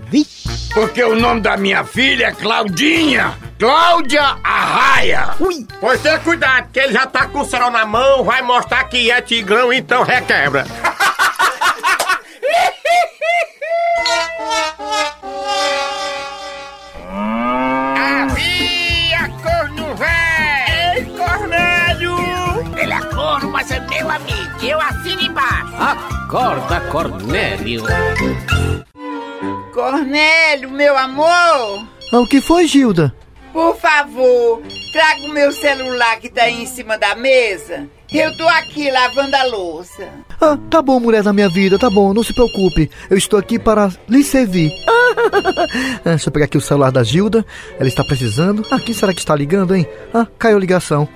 Porque 0.74 1.04
o 1.04 1.16
nome 1.16 1.42
da 1.42 1.58
minha 1.58 1.84
filha 1.84 2.28
é 2.28 2.32
Claudinha. 2.32 3.34
Cláudia 3.58 4.38
Arraia. 4.44 5.30
Ui. 5.40 5.66
Pois 5.80 6.02
tenha 6.02 6.20
cuidado, 6.20 6.70
que 6.72 6.80
ele 6.80 6.94
já 6.94 7.08
tá 7.08 7.28
com 7.28 7.40
o 7.40 7.46
cerol 7.46 7.72
na 7.72 7.86
mão, 7.86 8.24
vai 8.24 8.42
mostrar 8.42 8.84
que 8.86 9.10
é 9.10 9.22
tigrão, 9.22 9.74
então 9.74 10.04
requebra. 10.04 10.66
Eu 24.66 24.80
assino 24.82 25.22
embaixo. 25.22 25.74
Acorda, 25.78 26.80
Cornélio. 26.92 27.84
Cornélio, 29.74 30.70
meu 30.72 30.98
amor, 30.98 31.86
Ah, 32.12 32.20
o 32.20 32.28
que 32.28 32.40
foi, 32.40 32.68
Gilda? 32.68 33.14
por 33.52 33.76
favor, 33.78 34.62
traga 34.92 35.22
o 35.26 35.30
meu 35.30 35.52
celular 35.52 36.20
que 36.20 36.30
tá 36.30 36.44
aí 36.44 36.62
em 36.64 36.66
cima 36.68 36.98
da 36.98 37.16
mesa. 37.16 37.88
Eu 38.12 38.36
tô 38.38 38.48
aqui 38.48 38.92
lavando 38.92 39.36
a 39.36 39.44
louça. 39.46 40.08
Ah, 40.40 40.58
tá 40.70 40.82
bom, 40.82 41.00
mulher 41.00 41.24
da 41.24 41.34
minha 41.34 41.50
vida, 41.50 41.80
tá 41.80 41.90
bom, 41.90 42.14
não 42.14 42.24
se 42.24 42.34
preocupe. 42.34 42.90
Eu 43.10 43.18
estou 43.18 43.40
aqui 43.40 43.58
para 43.60 43.90
lhe 44.08 44.24
servir. 44.24 44.72
Ah, 46.06 46.10
deixa 46.10 46.28
eu 46.30 46.34
pegar 46.34 46.46
aqui 46.46 46.58
o 46.58 46.62
celular 46.62 46.92
da 46.92 47.04
Gilda. 47.04 47.46
Ela 47.80 47.88
está 47.88 48.04
precisando. 48.04 48.66
Ah, 48.72 48.80
quem 48.80 48.94
será 48.96 49.14
que 49.14 49.20
está 49.20 49.36
ligando, 49.36 49.76
hein? 49.76 49.88
Ah, 50.14 50.26
caiu 50.40 50.58
a 50.58 50.60
ligação. 50.60 51.08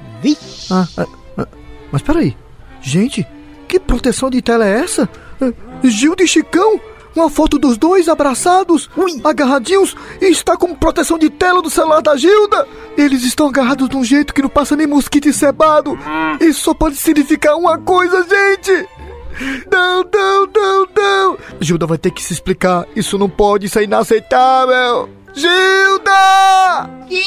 Ah, 0.71 0.87
ah, 0.97 1.05
ah, 1.39 1.47
mas 1.91 2.01
peraí. 2.03 2.35
Gente, 2.81 3.25
que 3.67 3.79
proteção 3.79 4.29
de 4.29 4.41
tela 4.41 4.65
é 4.65 4.79
essa? 4.79 5.09
Ah, 5.41 5.51
Gilda 5.83 6.23
e 6.23 6.27
Chicão? 6.27 6.79
Uma 7.15 7.29
foto 7.31 7.57
dos 7.57 7.77
dois 7.77 8.07
abraçados, 8.07 8.89
agarradinhos, 9.23 9.95
e 10.21 10.25
está 10.25 10.55
com 10.55 10.75
proteção 10.75 11.17
de 11.17 11.31
tela 11.31 11.63
do 11.63 11.69
celular 11.69 11.99
da 11.99 12.15
Gilda. 12.15 12.67
Eles 12.95 13.23
estão 13.23 13.47
agarrados 13.47 13.89
de 13.89 13.97
um 13.97 14.03
jeito 14.03 14.33
que 14.33 14.41
não 14.41 14.49
passa 14.49 14.75
nem 14.75 14.85
mosquito 14.85 15.27
encebado. 15.27 15.97
Isso 16.39 16.61
só 16.61 16.75
pode 16.75 16.95
significar 16.95 17.55
uma 17.55 17.79
coisa, 17.79 18.23
gente. 18.23 18.87
Não, 19.71 20.03
não, 20.03 20.47
não, 20.47 20.87
não. 20.95 21.37
Gilda 21.59 21.87
vai 21.87 21.97
ter 21.97 22.11
que 22.11 22.23
se 22.23 22.33
explicar. 22.33 22.85
Isso 22.95 23.17
não 23.17 23.29
pode, 23.29 23.65
isso 23.65 23.79
é 23.79 23.83
inaceitável. 23.83 25.09
Gilda! 25.33 26.89
Quem 27.07 27.23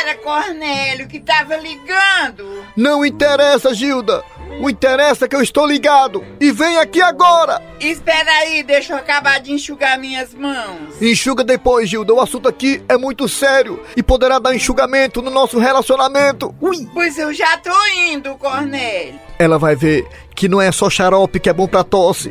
era, 0.00 0.16
Cornélio, 0.16 1.08
que 1.08 1.20
tava 1.20 1.56
ligando? 1.56 2.64
Não 2.76 3.04
interessa, 3.04 3.74
Gilda. 3.74 4.22
O 4.60 4.70
interessa 4.70 5.24
é 5.24 5.28
que 5.28 5.34
eu 5.34 5.42
estou 5.42 5.66
ligado. 5.66 6.24
E 6.40 6.52
vem 6.52 6.78
aqui 6.78 7.00
agora. 7.00 7.60
Espera 7.80 8.30
aí, 8.38 8.62
deixa 8.62 8.92
eu 8.92 8.96
acabar 8.98 9.40
de 9.40 9.52
enxugar 9.52 9.98
minhas 9.98 10.32
mãos. 10.32 11.00
Enxuga 11.00 11.42
depois, 11.42 11.88
Gilda. 11.88 12.14
O 12.14 12.20
assunto 12.20 12.48
aqui 12.48 12.82
é 12.88 12.96
muito 12.96 13.28
sério 13.28 13.82
e 13.96 14.02
poderá 14.02 14.38
dar 14.38 14.54
enxugamento 14.54 15.20
no 15.20 15.30
nosso 15.30 15.58
relacionamento. 15.58 16.54
Ui. 16.60 16.88
Pois 16.92 17.18
eu 17.18 17.32
já 17.32 17.56
tô 17.58 17.74
indo, 18.08 18.36
Cornélio. 18.36 19.18
Ela 19.38 19.58
vai 19.58 19.74
ver 19.74 20.06
que 20.34 20.48
não 20.48 20.60
é 20.60 20.70
só 20.70 20.88
xarope 20.88 21.40
que 21.40 21.48
é 21.48 21.52
bom 21.52 21.66
pra 21.66 21.82
tosse. 21.82 22.28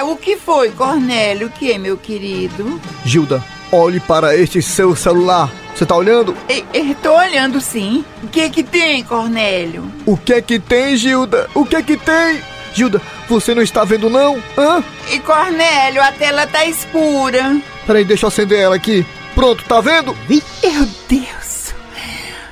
Ah, 0.00 0.04
o 0.04 0.16
que 0.16 0.34
foi, 0.34 0.70
Cornélio? 0.70 1.48
O 1.48 1.50
que, 1.50 1.76
meu 1.76 1.94
querido? 1.94 2.80
Gilda, 3.04 3.44
olhe 3.70 4.00
para 4.00 4.34
este 4.34 4.62
seu 4.62 4.96
celular. 4.96 5.52
Você 5.74 5.84
tá 5.84 5.94
olhando? 5.94 6.34
Tô 7.02 7.12
olhando 7.14 7.60
sim. 7.60 8.02
O 8.22 8.28
que 8.28 8.48
que 8.48 8.62
tem, 8.62 9.04
Cornélio? 9.04 9.92
O 10.06 10.16
que 10.16 10.32
é 10.32 10.40
que 10.40 10.58
tem, 10.58 10.96
Gilda? 10.96 11.50
O 11.54 11.66
que 11.66 11.76
é 11.76 11.82
que 11.82 11.98
tem? 11.98 12.40
Gilda, 12.72 13.02
você 13.28 13.54
não 13.54 13.60
está 13.60 13.84
vendo 13.84 14.08
não? 14.08 14.42
Hã? 14.56 14.82
E 15.10 15.18
Cornélio, 15.20 16.02
a 16.02 16.12
tela 16.12 16.46
tá 16.46 16.64
escura. 16.64 17.60
Peraí, 17.86 18.02
deixa 18.02 18.24
eu 18.24 18.28
acender 18.28 18.58
ela 18.58 18.76
aqui. 18.76 19.04
Pronto, 19.34 19.62
tá 19.64 19.82
vendo? 19.82 20.16
Meu 20.26 20.88
Deus. 21.10 21.74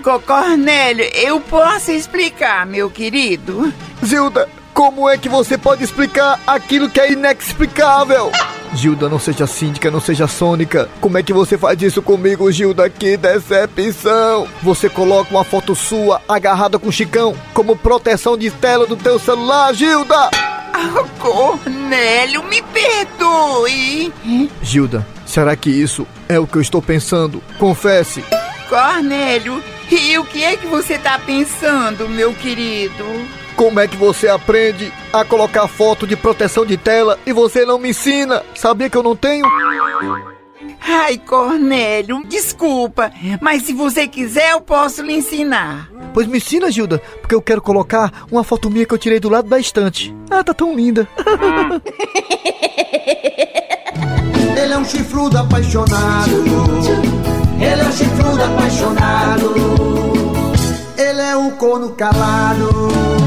Co 0.02 0.20
Cornélio, 0.20 1.06
eu 1.14 1.40
posso 1.40 1.92
explicar, 1.92 2.66
meu 2.66 2.90
querido? 2.90 3.72
Gilda, 4.02 4.46
como 4.78 5.08
é 5.08 5.18
que 5.18 5.28
você 5.28 5.58
pode 5.58 5.82
explicar 5.82 6.38
aquilo 6.46 6.88
que 6.88 7.00
é 7.00 7.10
inexplicável? 7.10 8.30
Gilda, 8.72 9.08
não 9.08 9.18
seja 9.18 9.44
síndica, 9.44 9.90
não 9.90 10.00
seja 10.00 10.28
sônica. 10.28 10.88
Como 11.00 11.18
é 11.18 11.22
que 11.24 11.32
você 11.32 11.58
faz 11.58 11.82
isso 11.82 12.00
comigo, 12.00 12.52
Gilda? 12.52 12.88
Que 12.88 13.16
decepção! 13.16 14.46
Você 14.62 14.88
coloca 14.88 15.32
uma 15.32 15.42
foto 15.42 15.74
sua 15.74 16.22
agarrada 16.28 16.78
com 16.78 16.90
o 16.90 16.92
Chicão 16.92 17.34
como 17.52 17.74
proteção 17.74 18.38
de 18.38 18.52
tela 18.52 18.86
do 18.86 18.96
teu 18.96 19.18
celular, 19.18 19.74
Gilda! 19.74 20.30
Ah, 20.72 21.04
Cornélio, 21.18 22.44
me 22.44 22.62
perdoe. 22.62 24.12
Gilda, 24.62 25.04
será 25.26 25.56
que 25.56 25.70
isso 25.70 26.06
é 26.28 26.38
o 26.38 26.46
que 26.46 26.56
eu 26.56 26.62
estou 26.62 26.80
pensando? 26.80 27.42
Confesse. 27.58 28.22
Cornélio, 28.68 29.60
e 29.90 30.16
o 30.18 30.24
que 30.24 30.44
é 30.44 30.56
que 30.56 30.68
você 30.68 30.96
tá 30.98 31.18
pensando, 31.18 32.08
meu 32.08 32.32
querido? 32.32 33.04
Como 33.58 33.80
é 33.80 33.88
que 33.88 33.96
você 33.96 34.28
aprende 34.28 34.92
a 35.12 35.24
colocar 35.24 35.66
foto 35.66 36.06
de 36.06 36.14
proteção 36.14 36.64
de 36.64 36.76
tela 36.76 37.18
e 37.26 37.32
você 37.32 37.64
não 37.66 37.76
me 37.76 37.88
ensina? 37.90 38.44
Sabia 38.54 38.88
que 38.88 38.96
eu 38.96 39.02
não 39.02 39.16
tenho? 39.16 39.44
Ai, 40.80 41.18
Cornélio, 41.18 42.22
desculpa, 42.24 43.10
mas 43.40 43.64
se 43.64 43.72
você 43.72 44.06
quiser 44.06 44.52
eu 44.52 44.60
posso 44.60 45.02
lhe 45.02 45.14
ensinar. 45.14 45.90
Pois 46.14 46.28
me 46.28 46.38
ensina, 46.38 46.70
Gilda, 46.70 47.02
porque 47.20 47.34
eu 47.34 47.42
quero 47.42 47.60
colocar 47.60 48.24
uma 48.30 48.44
foto 48.44 48.70
minha 48.70 48.86
que 48.86 48.94
eu 48.94 48.98
tirei 48.98 49.18
do 49.18 49.28
lado 49.28 49.48
da 49.48 49.58
estante. 49.58 50.14
Ah, 50.30 50.44
tá 50.44 50.54
tão 50.54 50.76
linda. 50.76 51.08
Ele 54.56 54.72
é 54.72 54.78
um 54.78 54.84
chifrudo 54.84 55.36
apaixonado. 55.36 56.44
Ele 57.60 57.82
é 57.82 57.84
um 57.84 57.92
chifrudo 57.92 58.40
apaixonado. 58.40 59.52
Ele 60.96 61.20
é 61.20 61.36
um 61.36 61.50
corno 61.50 61.90
calado. 61.90 63.17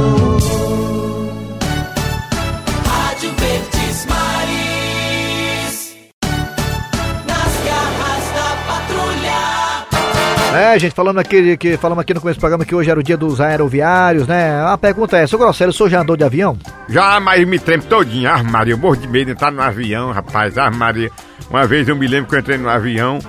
É, 10.54 10.78
gente, 10.78 10.94
falando 10.94 11.18
aqui, 11.18 11.56
que, 11.56 11.78
falamos 11.78 12.02
aqui 12.02 12.14
no 12.14 12.20
começo 12.20 12.38
do 12.38 12.42
programa 12.42 12.66
que 12.66 12.76
hoje 12.76 12.90
era 12.90 13.00
o 13.00 13.04
dia 13.04 13.16
dos 13.16 13.40
aeroviários, 13.40 14.28
né? 14.28 14.62
A 14.66 14.78
pergunta 14.78 15.18
é, 15.18 15.26
seu 15.26 15.40
Grosselio, 15.40 15.72
o 15.72 15.74
senhor 15.74 15.90
já 15.90 16.02
andou 16.02 16.18
de 16.18 16.26
avião? 16.26 16.58
Já, 16.90 17.20
mas 17.22 17.48
me 17.48 17.58
treme 17.58 17.84
todinho. 17.84 18.30
Ah, 18.30 18.44
Maria, 18.44 18.74
eu 18.74 18.78
morro 18.78 18.98
de 18.98 19.08
medo 19.08 19.28
de 19.28 19.32
entrar 19.32 19.50
no 19.50 19.62
avião, 19.62 20.12
rapaz. 20.12 20.58
Ah, 20.58 20.70
Maria. 20.70 21.10
Uma 21.50 21.66
vez 21.66 21.88
eu 21.88 21.96
me 21.96 22.06
lembro 22.06 22.30
que 22.30 22.36
eu 22.36 22.40
entrei 22.40 22.58
no 22.58 22.70
avião, 22.70 23.20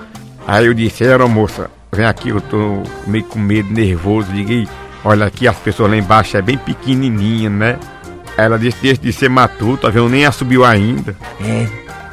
aí 0.45 0.65
eu 0.65 0.73
disse, 0.73 1.03
aeromoça, 1.03 1.69
vem 1.93 2.05
aqui, 2.05 2.29
eu 2.29 2.41
tô 2.41 2.83
meio 3.07 3.23
com 3.23 3.39
medo, 3.39 3.71
nervoso. 3.71 4.29
Liguei, 4.31 4.67
olha 5.05 5.25
aqui, 5.25 5.47
as 5.47 5.57
pessoas 5.57 5.91
lá 5.91 5.97
embaixo 5.97 6.35
é 6.35 6.41
bem 6.41 6.57
pequenininha, 6.57 7.49
né? 7.49 7.79
Ela 8.35 8.59
disse, 8.59 8.81
deixa 8.81 9.01
de 9.01 9.13
ser 9.13 9.29
matuto, 9.29 9.85
o 9.85 9.89
avião 9.89 10.09
nem 10.09 10.29
subiu 10.31 10.65
ainda. 10.65 11.15
É, 11.41 11.67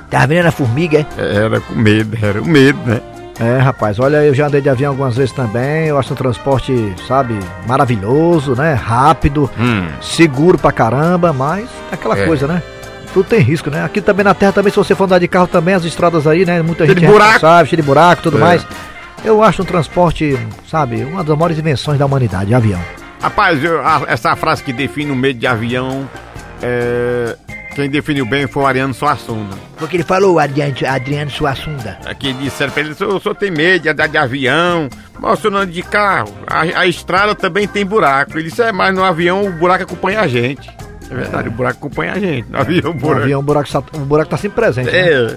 tá 0.08 0.24
vendo 0.24 0.46
a 0.46 0.52
formiga, 0.52 1.04
é? 1.18 1.36
Era 1.36 1.60
com 1.60 1.74
medo, 1.74 2.16
era 2.22 2.40
o 2.40 2.46
medo, 2.46 2.78
né? 2.86 3.00
É, 3.40 3.56
rapaz, 3.56 3.98
olha, 3.98 4.18
eu 4.22 4.34
já 4.34 4.48
andei 4.48 4.60
de 4.60 4.68
avião 4.68 4.90
algumas 4.92 5.16
vezes 5.16 5.32
também. 5.32 5.86
Eu 5.86 5.98
acho 5.98 6.12
um 6.12 6.16
transporte, 6.16 6.94
sabe, 7.08 7.38
maravilhoso, 7.66 8.54
né? 8.54 8.74
Rápido, 8.74 9.50
Hum. 9.58 9.88
seguro 10.02 10.58
pra 10.58 10.70
caramba, 10.70 11.32
mas 11.32 11.64
é 11.90 11.94
aquela 11.94 12.18
É. 12.18 12.26
coisa, 12.26 12.46
né? 12.46 12.62
Tudo 13.14 13.26
tem 13.28 13.40
risco, 13.40 13.70
né? 13.70 13.82
Aqui 13.82 14.00
também 14.02 14.22
na 14.24 14.34
terra, 14.34 14.52
também, 14.52 14.70
se 14.70 14.76
você 14.76 14.94
for 14.94 15.04
andar 15.04 15.18
de 15.18 15.26
carro 15.26 15.46
também, 15.46 15.74
as 15.74 15.84
estradas 15.84 16.26
aí, 16.26 16.44
né? 16.44 16.60
Muita 16.60 16.84
Cheio 16.84 16.96
gente 16.98 17.06
de 17.06 17.12
buraco. 17.12 17.40
sabe, 17.40 17.68
cheio 17.70 17.80
de 17.82 17.86
buraco 17.86 18.20
e 18.20 18.24
tudo 18.24 18.36
É. 18.36 18.40
mais. 18.40 18.66
Eu 19.24 19.42
acho 19.42 19.62
um 19.62 19.64
transporte, 19.64 20.38
sabe, 20.70 21.02
uma 21.04 21.24
das 21.24 21.36
maiores 21.36 21.58
invenções 21.58 21.98
da 21.98 22.04
humanidade, 22.06 22.54
avião. 22.54 22.80
Rapaz, 23.22 23.64
eu- 23.64 23.80
a- 23.80 24.02
essa 24.06 24.36
frase 24.36 24.62
que 24.62 24.72
define 24.72 25.10
o 25.10 25.16
medo 25.16 25.38
de 25.38 25.46
avião, 25.46 26.08
é, 26.62 27.36
quem 27.74 27.88
definiu 27.88 28.26
bem 28.26 28.46
foi 28.46 28.62
o 28.62 28.66
Ariano 28.66 28.92
Suassuna. 28.94 29.50
Foi 29.76 29.86
o 29.86 29.90
que 29.90 29.96
ele 29.96 30.04
falou, 30.04 30.38
Adriano, 30.38 30.74
Adriano 30.88 31.30
Suassunda. 31.30 31.98
Aqui 32.04 32.32
disseram 32.34 32.72
pra 32.72 32.82
ele, 32.82 32.92
o 32.92 32.94
senhor, 32.94 33.34
tem 33.36 33.50
medo 33.50 33.82
de 33.82 33.88
andar 33.88 34.06
de 34.08 34.18
avião, 34.18 34.88
mas 35.18 35.38
o 35.38 35.42
senhor 35.42 35.52
não 35.52 35.60
anda 35.60 35.72
de 35.72 35.82
carro. 35.82 36.32
A, 36.46 36.80
a 36.80 36.86
estrada 36.86 37.34
também 37.34 37.66
tem 37.66 37.84
buraco. 37.86 38.32
Ele 38.38 38.48
disse, 38.48 38.62
é, 38.62 38.72
mas 38.72 38.94
no 38.94 39.02
avião 39.04 39.44
o 39.46 39.52
buraco 39.52 39.84
acompanha 39.84 40.20
a 40.20 40.28
gente. 40.28 40.70
É 41.10 41.14
verdade, 41.14 41.48
o 41.48 41.52
buraco 41.52 41.78
acompanha 41.78 42.12
a 42.12 42.18
gente. 42.20 42.48
No 42.50 42.58
avião 42.60 42.90
o 42.90 42.94
No 42.94 43.00
buraco. 43.00 43.22
avião, 43.22 43.40
o 43.40 43.42
buraco, 43.42 43.68
o 43.94 43.98
buraco 44.00 44.30
tá 44.30 44.36
sempre 44.36 44.56
presente. 44.62 44.90
né? 44.90 45.36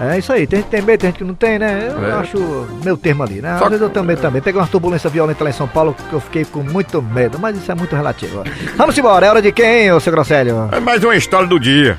É, 0.00 0.16
É 0.16 0.18
isso 0.18 0.32
aí, 0.32 0.46
tem 0.46 0.58
gente 0.60 0.66
que 0.66 0.76
tem 0.76 0.82
medo, 0.82 1.00
tem 1.00 1.08
gente 1.10 1.18
que 1.18 1.24
não 1.24 1.34
tem, 1.34 1.58
né? 1.58 1.90
Eu 1.92 2.06
É. 2.06 2.12
acho 2.12 2.36
meu 2.84 2.96
termo 2.96 3.22
ali, 3.22 3.40
né? 3.40 3.52
Às 3.52 3.58
Só 3.58 3.68
vezes 3.68 3.82
eu 3.82 3.90
tenho 3.90 4.04
medo 4.04 4.20
também. 4.20 4.40
Peguei 4.42 4.60
uma 4.60 4.66
turbulência 4.66 5.08
violenta 5.10 5.42
lá 5.44 5.50
em 5.50 5.54
São 5.54 5.68
Paulo 5.68 5.94
que 6.08 6.12
eu 6.12 6.20
fiquei 6.20 6.44
com 6.44 6.62
muito 6.62 7.00
medo, 7.02 7.38
mas 7.38 7.56
isso 7.56 7.70
é 7.70 7.74
muito 7.74 7.94
relativo. 7.94 8.42
Vamos 8.76 8.96
embora, 8.96 9.26
é 9.26 9.30
hora 9.30 9.42
de 9.42 9.52
quem, 9.52 9.92
ô 9.92 10.00
seu 10.00 10.12
Grosselio? 10.12 10.68
é 10.72 10.80
mais 10.80 11.02
uma 11.04 11.14
história 11.16 11.46
do 11.46 11.58
dia. 11.58 11.98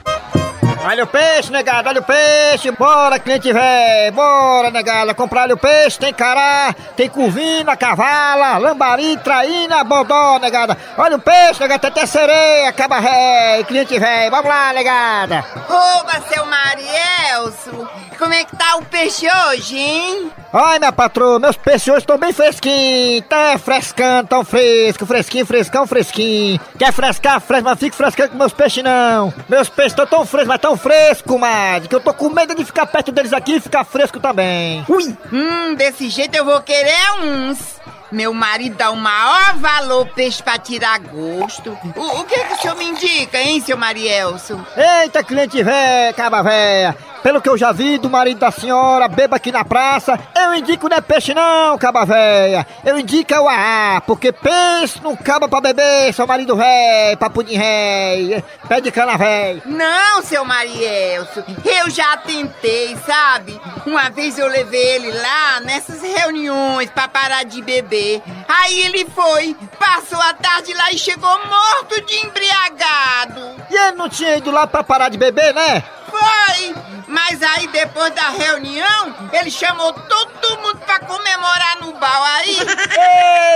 Olha 0.85 1.05
o 1.05 1.07
peixe, 1.07 1.49
negado, 1.49 1.87
olha 1.87 2.01
o 2.01 2.03
peixe. 2.03 2.69
Bora, 2.71 3.17
cliente 3.17 3.53
véi. 3.53 4.11
Bora, 4.11 4.69
negada. 4.69 5.13
Comprar 5.13 5.49
o 5.49 5.57
peixe. 5.57 5.97
Tem 5.97 6.13
cará, 6.13 6.75
tem 6.97 7.09
curvina, 7.09 7.77
cavala, 7.77 8.57
lambari, 8.57 9.15
traína, 9.17 9.83
bodó, 9.85 10.39
negada. 10.39 10.77
Olha 10.97 11.15
o 11.15 11.21
peixe, 11.21 11.61
negada. 11.61 11.79
Tem 11.79 11.89
até 11.89 12.05
sereia, 12.05 12.73
caba 12.73 12.99
ré, 12.99 13.63
cliente 13.63 13.97
véi. 13.97 14.29
Vamos 14.29 14.47
lá, 14.47 14.73
negada. 14.73 15.45
Oba, 15.69 16.21
seu 16.27 16.45
Marielso, 16.45 17.87
como 18.19 18.33
é 18.33 18.43
que 18.43 18.55
tá 18.55 18.75
o 18.75 18.85
peixe 18.85 19.25
hoje, 19.47 19.77
hein? 19.77 20.31
Ai, 20.51 20.77
minha 20.77 20.91
patroa, 20.91 21.39
meus 21.39 21.57
peixes 21.57 21.87
hoje 21.87 21.99
estão 21.99 22.17
bem 22.17 22.31
fresquinhos. 22.31 23.25
Tá 23.27 23.57
frescando, 23.57 24.27
tão 24.27 24.45
fresco, 24.45 25.05
fresquinho, 25.05 25.45
frescão, 25.45 25.87
fresquinho. 25.87 26.59
Quer 26.77 26.93
frescar, 26.93 27.41
fresca, 27.41 27.69
mas 27.69 27.79
fica 27.79 27.95
frescando 27.97 28.29
com 28.29 28.37
meus 28.37 28.53
peixes 28.53 28.83
não. 28.83 29.33
Meus 29.49 29.67
peixes 29.69 29.93
estão 29.93 30.05
tão 30.05 30.25
frescos, 30.25 30.49
mas 30.49 30.61
tão 30.61 30.72
fresco, 30.77 31.37
madre, 31.37 31.87
que 31.87 31.95
eu 31.95 32.01
tô 32.01 32.13
com 32.13 32.29
medo 32.29 32.55
de 32.55 32.65
ficar 32.65 32.85
perto 32.85 33.11
deles 33.11 33.33
aqui 33.33 33.55
e 33.55 33.59
ficar 33.61 33.83
fresco 33.83 34.19
também. 34.19 34.85
Ui! 34.87 35.17
Hum, 35.31 35.75
desse 35.75 36.09
jeito 36.09 36.35
eu 36.35 36.45
vou 36.45 36.61
querer 36.61 37.21
uns. 37.21 37.81
Meu 38.11 38.31
marido 38.31 38.75
dá 38.75 38.91
o 38.91 38.95
maior 38.95 39.55
valor 39.55 40.07
peixe 40.09 40.43
pra 40.43 40.59
tirar 40.59 40.99
gosto. 40.99 41.75
O, 41.95 42.19
o 42.19 42.23
que 42.25 42.39
que 42.43 42.53
o 42.53 42.57
senhor 42.61 42.75
me 42.77 42.85
indica, 42.85 43.39
hein, 43.39 43.59
seu 43.59 43.75
Marielso? 43.75 44.63
Eita, 44.77 45.23
cliente 45.23 45.63
véia, 45.63 46.13
caba 46.13 46.43
véia. 46.43 46.95
Pelo 47.23 47.41
que 47.41 47.47
eu 47.47 47.57
já 47.57 47.71
vi 47.71 47.97
do 47.97 48.09
marido 48.09 48.39
da 48.39 48.51
senhora, 48.51 49.07
beba 49.07 49.37
aqui 49.37 49.49
na 49.49 49.63
praça, 49.63 50.19
eu 50.35 50.53
indico 50.55 50.89
não 50.89 50.97
é 50.97 51.01
peixe 51.01 51.33
não, 51.33 51.77
caba 51.77 52.05
véia. 52.05 52.67
Eu 52.83 52.99
indico 52.99 53.33
é 53.33 53.39
o 53.39 53.47
AA, 53.47 54.01
porque 54.01 54.33
peixe 54.33 54.99
não 55.01 55.15
caba 55.15 55.47
pra 55.47 55.61
beber, 55.61 56.13
seu 56.13 56.27
marido 56.27 56.57
véi, 56.57 57.15
papudim 57.15 57.55
réi, 57.55 58.43
pé 58.67 58.81
de 58.81 58.91
cana 58.91 59.17
véi. 59.17 59.61
Não, 59.65 60.21
seu 60.21 60.43
Marielso, 60.43 61.45
eu 61.63 61.89
já 61.89 62.17
tentei, 62.17 62.97
sabe? 63.05 63.57
Uma 63.85 64.09
vez 64.09 64.37
eu 64.37 64.47
levei 64.47 64.95
ele 64.95 65.11
lá 65.13 65.61
nessas 65.61 66.01
reuniões 66.01 66.89
pra 66.89 67.07
parar 67.07 67.45
de 67.45 67.61
beber. 67.61 68.21
Aí 68.49 68.81
ele 68.81 69.05
foi, 69.15 69.55
passou 69.79 70.19
a 70.19 70.33
tarde 70.33 70.73
lá 70.73 70.91
e 70.91 70.97
chegou 70.97 71.29
morto 71.29 72.05
de 72.05 72.15
embriagado. 72.25 73.63
E 73.69 73.75
ele 73.75 73.95
não 73.95 74.09
tinha 74.09 74.35
ido 74.35 74.51
lá 74.51 74.67
pra 74.67 74.83
parar 74.83 75.07
de 75.07 75.17
beber, 75.17 75.53
né? 75.53 75.83
Mas 77.07 77.41
aí 77.41 77.67
depois 77.67 78.13
da 78.13 78.29
reunião, 78.29 79.29
ele 79.31 79.51
chamou 79.51 79.93
todo 79.93 80.61
mundo 80.61 80.72
pra 80.93 80.99
comemorar 81.07 81.77
no 81.81 81.93
bar 81.93 82.23
aí. 82.37 82.57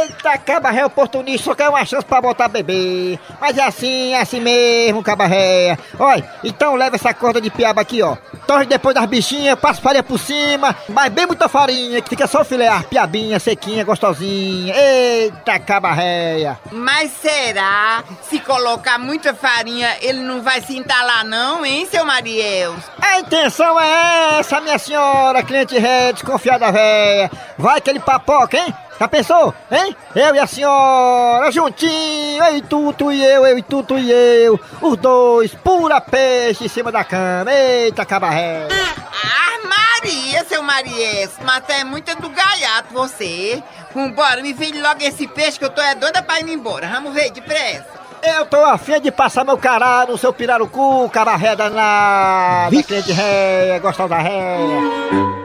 Eita, 0.04 0.38
caba 0.39 0.71
ré 0.71 0.86
oportunista, 0.86 1.45
só 1.45 1.56
quer 1.56 1.69
uma 1.69 1.86
chance 1.86 2.06
pra 2.06 2.21
botar 2.21 2.47
bebê. 2.47 3.19
Mas 3.39 3.58
é 3.58 3.63
assim, 3.63 4.13
é 4.13 4.21
assim 4.21 4.39
mesmo, 4.39 5.04
caba 5.04 5.26
ré. 5.28 5.78
Olha, 6.00 6.28
então 6.43 6.76
leva 6.76 6.95
essa 6.95 7.13
corda 7.13 7.39
de 7.39 7.50
piaba 7.50 7.82
aqui, 7.82 8.02
ó. 8.02 8.17
Torre 8.47 8.65
depois 8.65 8.95
das 8.95 9.06
bichinhas, 9.06 9.60
passa 9.60 9.82
farinha 9.82 10.04
por 10.04 10.17
cima, 10.17 10.76
mas 10.89 11.12
bem 11.12 11.26
muita 11.28 11.50
farinha, 11.50 12.02
que 12.02 12.10
fica 12.10 12.28
só 12.28 12.43
filé, 12.43 12.67
piabinha, 12.89 13.39
sequinha, 13.39 13.84
gostosinha. 13.84 14.73
Eita, 14.76 15.60
caba 15.60 15.91
réia. 15.91 16.58
Mas 16.71 17.12
será? 17.12 18.04
Se 18.30 18.39
colocar 18.39 18.97
muita 18.97 19.34
farinha, 19.34 19.97
ele 20.02 20.19
não 20.19 20.41
vai 20.41 20.62
se 20.62 20.78
entalar 20.78 21.26
não, 21.26 21.65
hein, 21.65 21.88
seu 21.91 22.06
Mariels? 22.06 22.84
A 23.02 23.19
intenção 23.19 23.80
é 23.80 24.39
essa, 24.39 24.62
minha 24.62 24.80
senhora, 24.80 25.43
cliente 25.43 25.78
ré, 25.78 26.13
desconfiada 26.13 26.71
véia. 26.71 27.27
Vai 27.58 27.82
que 27.82 27.90
ele 27.90 28.00
papoca, 28.00 28.58
hein? 28.58 28.74
Já 29.00 29.08
pensou, 29.08 29.54
hein? 29.72 29.96
Eu 30.16 30.34
e 30.34 30.40
a 30.40 30.48
senhora, 30.48 31.52
juntinho, 31.52 32.44
eu 32.44 32.58
e 32.58 32.62
tu, 32.63 32.92
tu 32.94 33.12
e 33.12 33.24
eu, 33.24 33.46
eu 33.46 33.58
e 33.58 33.62
tu, 33.62 33.84
tu 33.84 33.98
e 33.98 34.12
eu. 34.12 34.60
Os 34.82 34.98
dois, 34.98 35.54
pura 35.54 36.02
peixe 36.02 36.66
em 36.66 36.68
cima 36.68 36.92
da 36.92 37.04
cama. 37.04 37.54
Eita, 37.54 38.06
cabaré. 38.06 38.68
Ah, 38.72 39.68
Maria, 39.68 40.44
seu 40.46 40.63
Mariels, 40.63 41.32
mas 41.44 41.63
é 41.70 41.84
muito 41.84 42.16
do 42.20 42.30
gaiato 42.30 42.92
você. 42.92 43.62
Vambora, 43.94 44.42
me 44.42 44.54
vende 44.54 44.82
logo 44.82 45.04
esse 45.04 45.28
peixe 45.28 45.60
que 45.60 45.66
eu 45.66 45.70
tô 45.70 45.82
é 45.82 45.94
doida 45.94 46.24
pra 46.24 46.40
ir 46.40 46.50
embora. 46.50 46.88
Vamos 46.88 47.13
ver, 47.13 47.30
depressa. 47.32 47.86
Eu 48.24 48.46
tô 48.48 48.58
afim 48.58 49.00
de 49.00 49.12
passar 49.12 49.46
meu 49.46 49.58
cará 49.60 50.06
no 50.08 50.18
seu 50.18 50.34
pirarucu, 50.34 51.08
cabaré 51.10 51.56
danada. 51.56 52.84
Cliente 52.84 53.12
ré, 53.12 53.80
gostosa 53.80 54.18
ré. 54.18 55.37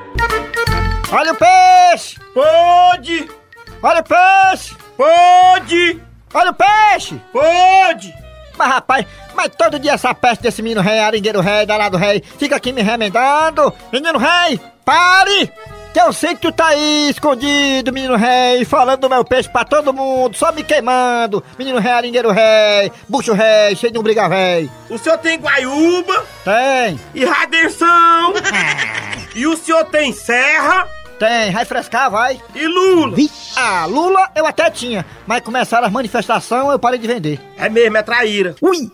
Olha 1.12 1.33
o 1.33 1.37
peixe! 1.37 2.18
Pode! 2.33 3.31
Olha 3.83 4.01
o 4.01 4.03
peixe! 4.03 4.75
Pode! 4.96 6.03
Olha 6.33 6.51
o 6.51 6.55
peixe! 6.55 7.20
Pode! 7.31 8.14
Mas 8.57 8.68
rapaz, 8.68 9.07
mas 9.35 9.48
todo 9.55 9.79
dia 9.79 9.92
essa 9.92 10.14
peste 10.14 10.42
desse 10.42 10.62
menino 10.62 10.81
rei, 10.81 11.01
aringueiro 11.01 11.42
rei, 11.42 11.66
danado 11.66 11.98
rei, 11.98 12.22
fica 12.38 12.57
aqui 12.57 12.72
me 12.72 12.81
remendando. 12.81 13.75
Menino 13.92 14.18
rei, 14.18 14.59
pare! 14.87 15.53
Que 15.92 16.01
eu 16.01 16.14
sei 16.14 16.35
que 16.35 16.40
tu 16.40 16.51
tá 16.51 16.68
aí 16.68 17.11
escondido, 17.11 17.92
menino 17.92 18.16
rei, 18.16 18.64
falando 18.64 19.01
do 19.01 19.11
meu 19.11 19.22
peixe 19.22 19.51
pra 19.51 19.66
todo 19.66 19.92
mundo, 19.92 20.35
só 20.35 20.51
me 20.51 20.64
queimando. 20.64 21.44
Menino 21.59 21.79
rei, 21.79 21.92
aringueiro 21.92 22.31
rei, 22.31 22.90
bucho 23.07 23.35
rei, 23.35 23.77
cheio 23.77 23.92
de 23.92 23.98
um 23.98 24.03
briga 24.03 24.27
rei. 24.29 24.70
O 24.88 24.96
senhor 24.96 25.18
tem 25.18 25.38
guaiúba 25.38 26.25
Tem, 26.42 26.98
e 27.14 27.22
radenção. 27.22 28.33
e 29.37 29.46
o 29.46 29.55
senhor 29.59 29.85
tem 29.85 30.11
serra. 30.14 30.88
Tem, 31.22 31.52
vai 31.52 31.64
frescar, 31.64 32.11
vai. 32.11 32.42
E 32.52 32.66
Lula? 32.66 33.16
Ah, 33.54 33.87
Lula 33.87 34.28
eu 34.35 34.44
até 34.44 34.68
tinha, 34.68 35.06
mas 35.24 35.40
começaram 35.40 35.87
as 35.87 35.92
manifestações 35.92 36.68
eu 36.68 36.80
parei 36.80 36.98
de 36.98 37.06
vender. 37.06 37.40
É 37.56 37.68
mesmo, 37.68 37.96
é 37.96 38.02
traíra. 38.02 38.56
Ui! 38.61 38.90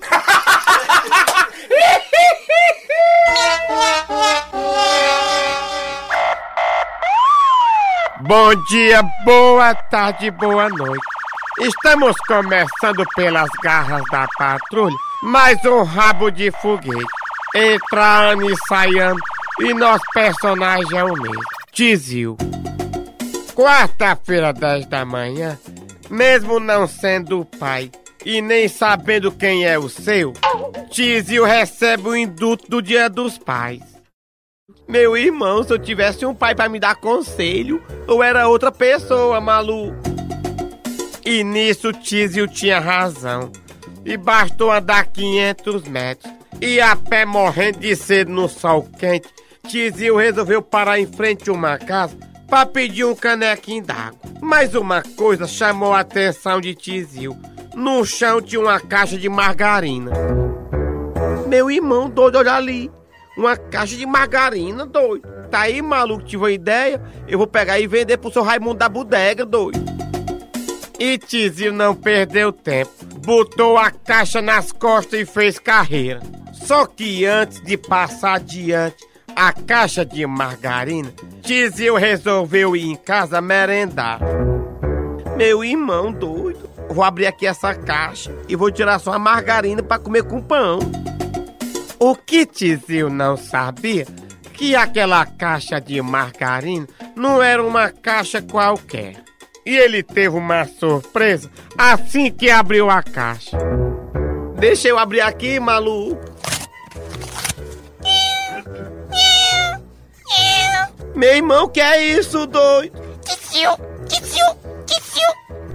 Bom 8.21 8.55
dia, 8.69 9.03
boa 9.25 9.75
tarde, 9.75 10.31
boa 10.31 10.69
noite. 10.69 11.07
Estamos 11.61 12.15
começando 12.27 13.07
pelas 13.17 13.49
garras 13.63 14.03
da 14.13 14.29
patrulha, 14.37 14.95
mais 15.23 15.65
um 15.65 15.83
rabo 15.83 16.31
de 16.31 16.51
foguete. 16.51 17.07
Entrando 17.55 18.51
e 18.51 18.55
saindo, 18.69 19.19
e 19.61 19.73
nosso 19.73 20.05
personagem 20.13 20.99
é 20.99 21.05
o 21.05 21.15
mesmo, 21.15 21.58
Tizil. 21.79 22.37
Quarta-feira, 23.55 24.53
10 24.53 24.87
da 24.87 25.05
manhã, 25.05 25.57
mesmo 26.11 26.59
não 26.59 26.89
sendo 26.89 27.45
pai 27.45 27.93
e 28.27 28.43
nem 28.43 28.67
sabendo 28.67 29.31
quem 29.31 29.65
é 29.65 29.79
o 29.79 29.89
seu, 29.89 30.33
Tizil 30.91 31.45
recebe 31.45 32.09
o 32.09 32.17
induto 32.17 32.69
do 32.69 32.83
dia 32.83 33.09
dos 33.09 33.39
pais. 33.39 33.81
Meu 34.89 35.17
irmão, 35.17 35.63
se 35.63 35.73
eu 35.73 35.79
tivesse 35.79 36.27
um 36.27 36.35
pai 36.35 36.53
pra 36.53 36.69
me 36.69 36.81
dar 36.81 36.97
conselho, 36.97 37.81
eu 38.09 38.25
era 38.25 38.49
outra 38.49 38.73
pessoa, 38.73 39.41
maluco. 39.41 39.95
E 41.25 41.45
nisso 41.45 41.93
Tizio 41.93 42.49
tinha 42.49 42.81
razão. 42.81 43.53
E 44.05 44.17
bastou 44.17 44.73
andar 44.73 45.07
500 45.07 45.85
metros. 45.85 46.33
E 46.61 46.81
a 46.81 46.97
pé 46.97 47.25
morrendo 47.25 47.79
de 47.79 47.95
sede 47.95 48.33
no 48.33 48.49
sol 48.49 48.83
quente, 48.99 49.29
Tizio 49.69 50.17
resolveu 50.17 50.63
parar 50.63 50.99
em 50.99 51.07
frente 51.07 51.51
a 51.51 51.53
uma 51.53 51.77
casa 51.77 52.17
pra 52.49 52.65
pedir 52.65 53.05
um 53.05 53.15
canequinho 53.15 53.85
d'água. 53.85 54.19
Mas 54.41 54.75
uma 54.75 55.03
coisa 55.03 55.47
chamou 55.47 55.93
a 55.93 56.01
atenção 56.01 56.59
de 56.59 56.75
Tizio. 56.75 57.37
No 57.75 58.03
chão 58.03 58.41
tinha 58.41 58.63
uma 58.63 58.81
caixa 58.81 59.19
de 59.19 59.29
margarina. 59.29 60.11
Meu 61.47 61.71
irmão, 61.71 62.09
doido, 62.09 62.39
olha 62.39 62.55
ali. 62.55 62.91
Uma 63.37 63.59
caixa 63.59 63.95
de 63.95 64.07
margarina, 64.07 64.87
doido. 64.87 65.29
Tá 65.51 65.61
aí, 65.61 65.83
maluco, 65.83 66.25
tive 66.25 66.45
uma 66.45 66.51
ideia. 66.51 67.01
Eu 67.29 67.37
vou 67.37 67.47
pegar 67.47 67.79
e 67.79 67.87
vender 67.87 68.17
pro 68.17 68.33
seu 68.33 68.43
Raimundo 68.43 68.79
da 68.79 68.89
bodega, 68.89 69.45
doido. 69.45 69.79
E 70.99 71.19
Tizio 71.19 71.75
não 71.75 71.95
perdeu 71.95 72.51
tempo. 72.53 72.91
Botou 73.23 73.77
a 73.77 73.91
caixa 73.91 74.41
nas 74.41 74.73
costas 74.73 75.21
e 75.21 75.27
fez 75.27 75.59
carreira. 75.59 76.21
Só 76.55 76.87
que 76.87 77.27
antes 77.27 77.61
de 77.63 77.77
passar 77.77 78.37
adiante 78.37 79.08
a 79.39 79.53
caixa 79.53 80.05
de 80.05 80.27
margarina, 80.27 81.15
Tizio 81.43 81.95
resolveu 81.95 82.75
ir 82.75 82.91
em 82.91 82.97
casa 82.97 83.41
merendar. 83.41 84.19
Meu 85.37 85.63
irmão 85.63 86.11
doido, 86.11 86.69
vou 86.91 87.05
abrir 87.05 87.29
aqui 87.29 87.47
essa 87.47 87.73
caixa 87.73 88.35
e 88.49 88.57
vou 88.57 88.69
tirar 88.73 88.99
só 88.99 89.13
a 89.13 89.19
margarina 89.19 89.81
pra 89.81 89.97
comer 89.97 90.25
com 90.25 90.43
pão. 90.43 90.81
O 92.01 92.17
que 92.17 92.45
Tizio 92.45 93.09
não 93.09 93.37
sabia 93.37 94.09
que 94.55 94.75
aquela 94.75 95.25
caixa 95.25 95.81
de 95.81 96.03
margarina 96.03 96.89
não 97.15 97.41
era 97.41 97.63
uma 97.63 97.91
caixa 97.91 98.43
qualquer. 98.43 99.23
E 99.65 99.77
ele 99.77 100.03
teve 100.03 100.37
uma 100.37 100.65
surpresa 100.65 101.49
assim 101.77 102.29
que 102.29 102.51
abriu 102.51 102.91
a 102.91 103.05
caixa. 103.05 103.57
Deixa 104.59 104.89
eu 104.89 104.99
abrir 104.99 105.21
aqui, 105.21 105.61
maluco. 105.61 106.27
Meu 111.19 111.35
irmão, 111.35 111.69
que 111.69 111.81
é 111.81 112.01
isso, 112.01 112.47
doido? 112.47 112.97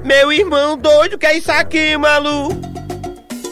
Meu 0.02 0.32
irmão 0.32 0.78
doido, 0.78 1.18
que 1.18 1.26
é 1.26 1.38
isso 1.38 1.52
aqui, 1.52 1.98
maluco? 1.98 2.56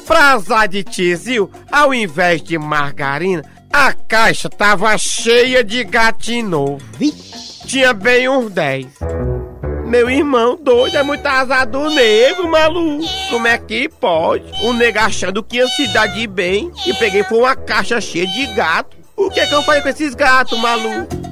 Pra 0.08 0.32
azar 0.32 0.70
de 0.70 0.86
Tizil, 0.86 1.52
ao 1.70 1.94
invés 1.94 2.42
de 2.42 2.58
margarina, 2.58 3.44
a 3.74 3.92
caixa 3.92 4.48
tava 4.48 4.98
cheia 4.98 5.66
de 5.66 5.84
gatinho 5.84 6.48
novo. 6.48 6.86
Tinha 7.66 7.92
bem 7.92 8.30
uns 8.30 8.50
10. 8.54 8.88
Meu 9.86 10.10
irmão 10.10 10.56
doido, 10.56 10.96
é 10.96 11.04
muito 11.04 11.26
azar 11.26 11.68
do 11.68 11.90
nego, 11.90 12.48
maluco. 12.48 13.04
Como 13.30 13.48
é 13.48 13.58
que 13.58 13.90
pode? 13.90 14.50
O 14.64 14.72
nego 14.72 15.00
achando 15.00 15.44
que 15.44 15.58
ia 15.58 15.68
se 15.68 15.88
dar 15.88 16.08
de 16.08 16.26
bem 16.26 16.72
e 16.86 16.94
peguei 16.94 17.26
foi 17.26 17.40
uma 17.40 17.54
caixa 17.54 18.00
cheia 18.00 18.26
de 18.28 18.46
gato. 18.54 18.96
O 19.18 19.30
que 19.30 19.42
é 19.42 19.46
que 19.46 19.54
eu 19.54 19.62
falei 19.64 19.82
com 19.82 19.90
esses 19.90 20.16
gatos, 20.16 20.58
maluco? 20.58 21.31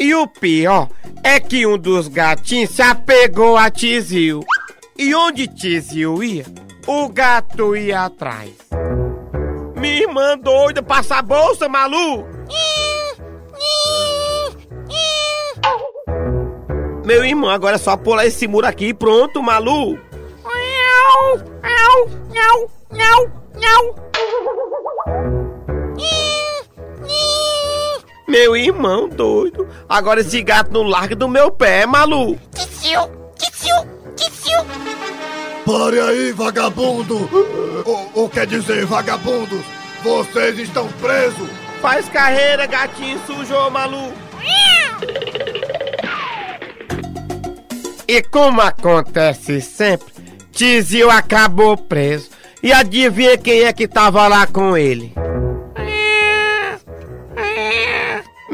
E 0.00 0.14
o 0.14 0.26
pior 0.26 0.88
é 1.24 1.40
que 1.40 1.66
um 1.66 1.76
dos 1.76 2.06
gatinhos 2.08 2.70
se 2.70 2.82
apegou 2.82 3.56
a 3.56 3.70
Tizil. 3.70 4.40
E 4.96 5.14
onde 5.14 5.46
Tizil 5.48 6.22
ia, 6.22 6.44
o 6.86 7.08
gato 7.08 7.76
ia 7.76 8.04
atrás. 8.04 8.50
Minha 9.76 10.02
irmã 10.02 10.38
doida, 10.38 10.82
passa 10.82 11.16
a 11.16 11.22
bolsa, 11.22 11.68
maluco! 11.68 12.28
Meu 17.04 17.24
irmão, 17.24 17.48
agora 17.48 17.76
é 17.76 17.78
só 17.78 17.96
pular 17.96 18.26
esse 18.26 18.46
muro 18.46 18.66
aqui 18.66 18.88
e 18.88 18.94
pronto, 18.94 19.42
maluco! 19.42 20.08
Meu 28.28 28.54
irmão 28.54 29.08
doido, 29.08 29.66
agora 29.88 30.20
esse 30.20 30.42
gato 30.42 30.70
não 30.70 30.82
larga 30.82 31.16
do 31.16 31.26
meu 31.26 31.50
pé, 31.50 31.86
maluco! 31.86 32.38
Pare 35.64 36.00
aí, 36.00 36.32
vagabundo! 36.32 37.16
O, 38.14 38.24
o 38.24 38.28
quer 38.28 38.46
dizer, 38.46 38.84
vagabundos? 38.84 39.64
Vocês 40.02 40.58
estão 40.58 40.86
presos! 41.00 41.48
Faz 41.80 42.06
carreira, 42.10 42.66
gatinho 42.66 43.18
sujo, 43.26 43.70
maluco! 43.70 44.12
E 48.06 48.22
como 48.22 48.60
acontece 48.60 49.60
sempre, 49.60 50.12
Tizio 50.52 51.10
acabou 51.10 51.76
preso. 51.76 52.30
E 52.62 52.72
adivinha 52.72 53.38
quem 53.38 53.62
é 53.62 53.72
que 53.72 53.86
tava 53.86 54.26
lá 54.26 54.46
com 54.46 54.76
ele? 54.76 55.14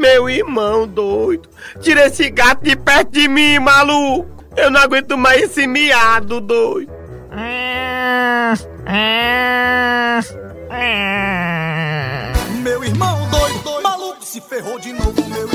Meu 0.05 0.29
irmão 0.29 0.87
doido. 0.87 1.49
Tira 1.81 2.09
esse 2.09 2.29
gato 2.29 2.63
de 2.63 2.77
perto 2.77 3.11
de 3.11 3.27
mim, 3.27 3.59
maluco. 3.59 4.45
Eu 4.55 4.71
não 4.71 4.79
aguento 4.79 5.17
mais 5.17 5.45
esse 5.45 5.67
miado 5.67 6.43
doido. 6.43 6.93
Meu 12.63 12.85
irmão 12.85 13.31
doido, 13.31 13.83
maluco 13.83 14.23
se 14.23 14.43
ferrou 14.43 14.79
de 14.79 14.93
novo, 14.93 15.27
meu 15.27 15.49
irmão 15.49 15.54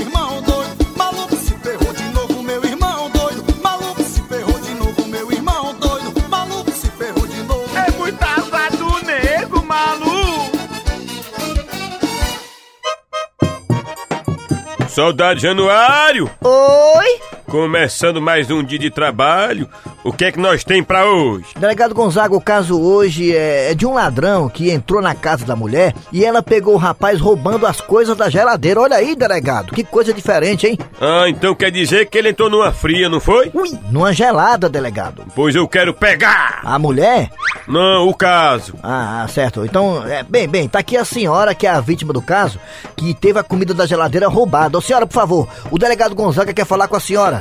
Soldado 15.00 15.40
Januário! 15.40 16.30
Oi? 16.44 17.20
Começando 17.46 18.22
mais 18.22 18.52
um 18.52 18.62
dia 18.62 18.78
de 18.78 18.92
trabalho. 18.92 19.70
O 20.04 20.14
que 20.14 20.26
é 20.26 20.32
que 20.32 20.40
nós 20.40 20.64
tem 20.64 20.84
pra 20.84 21.06
hoje? 21.06 21.48
Delegado 21.60 21.94
Gonzaga, 21.94 22.36
o 22.36 22.42
caso 22.42 22.80
hoje 22.80 23.36
é 23.36 23.50
é 23.70 23.74
de 23.76 23.86
um 23.86 23.94
ladrão 23.94 24.50
que 24.50 24.72
entrou 24.72 25.02
na 25.02 25.14
casa 25.14 25.46
da 25.46 25.56
mulher 25.56 25.94
e 26.12 26.26
ela 26.26 26.42
pegou 26.42 26.74
o 26.74 26.78
rapaz 26.78 27.20
roubando 27.20 27.68
as 27.68 27.80
coisas 27.82 28.18
da 28.18 28.30
geladeira. 28.30 28.80
Olha 28.82 28.96
aí, 28.96 29.16
delegado, 29.16 29.74
que 29.74 29.84
coisa 29.84 30.14
diferente, 30.14 30.66
hein? 30.66 30.78
Ah, 31.00 31.26
então 31.28 31.54
quer 31.54 31.72
dizer 31.72 32.10
que 32.10 32.18
ele 32.18 32.30
entrou 32.30 32.50
numa 32.50 32.72
fria, 32.72 33.10
não 33.10 33.20
foi? 33.20 33.52
Ui, 33.54 33.78
numa 33.92 34.14
gelada, 34.14 34.70
delegado. 34.70 35.24
Pois 35.36 35.56
eu 35.56 35.68
quero 35.68 35.94
pegar! 35.94 36.62
A 36.64 36.80
mulher? 36.80 37.30
Não, 37.68 38.08
o 38.08 38.14
caso. 38.14 38.74
Ah, 38.82 39.24
ah, 39.24 39.28
certo. 39.28 39.64
Então, 39.66 40.04
é, 40.08 40.24
bem, 40.24 40.48
bem, 40.48 40.68
tá 40.68 40.80
aqui 40.80 40.98
a 40.98 41.06
senhora 41.06 41.54
que 41.54 41.68
é 41.68 41.70
a 41.70 41.80
vítima 41.80 42.12
do 42.12 42.22
caso, 42.22 42.60
que 42.96 43.14
teve 43.14 43.40
a 43.40 43.44
comida 43.44 43.74
da 43.74 43.86
geladeira 43.86 44.28
roubada. 44.28 44.78
Ô, 44.78 44.82
senhora, 44.82 45.06
por 45.06 45.14
favor, 45.14 45.48
o 45.70 45.78
delegado 45.78 46.16
Gonzaga 46.16 46.54
quer 46.54 46.66
falar 46.66 46.88
com 46.88 46.96
a 46.96 47.00
senhora. 47.00 47.40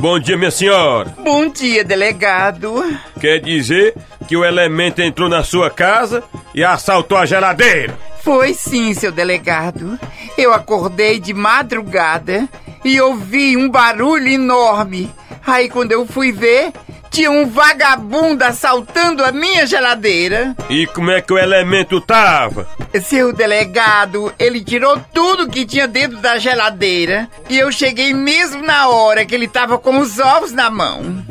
Bom 0.00 0.18
dia, 0.18 0.34
minha 0.34 0.50
senhora. 0.50 1.14
Bom 1.22 1.46
dia, 1.46 1.84
delegado. 1.84 2.82
Quer 3.20 3.38
dizer 3.38 3.94
que 4.26 4.34
o 4.34 4.42
elemento 4.42 5.02
entrou 5.02 5.28
na 5.28 5.44
sua 5.44 5.68
casa 5.68 6.24
e 6.54 6.64
assaltou 6.64 7.18
a 7.18 7.26
geladeira? 7.26 7.98
Foi 8.22 8.54
sim, 8.54 8.94
seu 8.94 9.12
delegado. 9.12 10.00
Eu 10.38 10.54
acordei 10.54 11.20
de 11.20 11.34
madrugada 11.34 12.48
e 12.82 12.98
ouvi 12.98 13.58
um 13.58 13.68
barulho 13.68 14.26
enorme. 14.26 15.12
Aí 15.46 15.68
quando 15.68 15.92
eu 15.92 16.06
fui 16.06 16.32
ver, 16.32 16.72
tinha 17.10 17.30
um 17.30 17.46
vagabundo 17.48 18.44
assaltando 18.44 19.24
a 19.24 19.32
minha 19.32 19.66
geladeira. 19.66 20.54
E 20.68 20.86
como 20.86 21.10
é 21.10 21.20
que 21.20 21.32
o 21.32 21.38
elemento 21.38 22.00
tava? 22.00 22.68
Seu 23.02 23.32
delegado, 23.32 24.32
ele 24.38 24.62
tirou 24.62 24.98
tudo 25.12 25.48
que 25.48 25.66
tinha 25.66 25.88
dentro 25.88 26.18
da 26.18 26.38
geladeira 26.38 27.28
e 27.48 27.58
eu 27.58 27.70
cheguei 27.72 28.14
mesmo 28.14 28.62
na 28.62 28.88
hora 28.88 29.26
que 29.26 29.34
ele 29.34 29.48
tava 29.48 29.78
com 29.78 29.98
os 29.98 30.18
ovos 30.18 30.52
na 30.52 30.70
mão. 30.70 31.24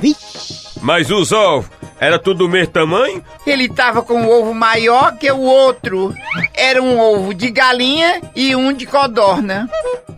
Mas 0.81 1.09
os 1.09 1.31
ovos, 1.31 1.69
era 1.99 2.17
tudo 2.19 2.39
do 2.39 2.49
mesmo 2.49 2.71
tamanho? 2.73 3.23
Ele 3.45 3.67
tava 3.67 4.01
com 4.01 4.21
um 4.21 4.29
ovo 4.29 4.53
maior 4.53 5.17
que 5.17 5.29
o 5.31 5.39
outro. 5.39 6.13
Era 6.53 6.81
um 6.81 6.99
ovo 6.99 7.33
de 7.33 7.49
galinha 7.49 8.21
e 8.35 8.55
um 8.55 8.71
de 8.73 8.85
codorna. 8.85 9.69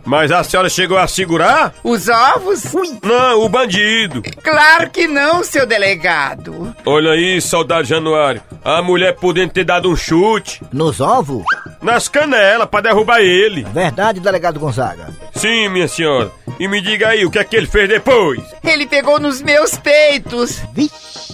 Mas 0.04 0.32
a 0.32 0.42
senhora 0.42 0.68
chegou 0.68 0.98
a 0.98 1.06
segurar? 1.06 1.72
Os 1.84 2.08
ovos? 2.08 2.64
Não, 3.02 3.40
o 3.42 3.48
bandido. 3.48 4.20
Claro 4.42 4.90
que 4.90 5.06
não, 5.06 5.44
seu 5.44 5.64
delegado. 5.64 6.74
Olha 6.84 7.12
aí, 7.12 7.40
soldado 7.40 7.84
Januário. 7.84 8.42
A 8.64 8.82
mulher 8.82 9.14
podendo 9.14 9.52
ter 9.52 9.64
dado 9.64 9.88
um 9.90 9.96
chute 9.96 10.60
Nos 10.72 11.00
ovos? 11.00 11.44
nas 11.80 12.08
canelas 12.08 12.68
pra 12.68 12.80
derrubar 12.80 13.20
ele. 13.20 13.62
Verdade, 13.64 14.18
delegado 14.20 14.58
Gonzaga. 14.58 15.08
Sim, 15.34 15.68
minha 15.68 15.86
senhora. 15.88 16.30
E 16.58 16.66
me 16.68 16.80
diga 16.80 17.08
aí, 17.08 17.24
o 17.24 17.30
que 17.30 17.38
é 17.38 17.44
que 17.44 17.56
ele 17.56 17.66
fez 17.66 17.88
depois? 17.88 18.40
Ele 18.64 18.86
pegou 18.86 19.18
nos 19.20 19.40
meus 19.40 19.76
peitos. 19.78 20.60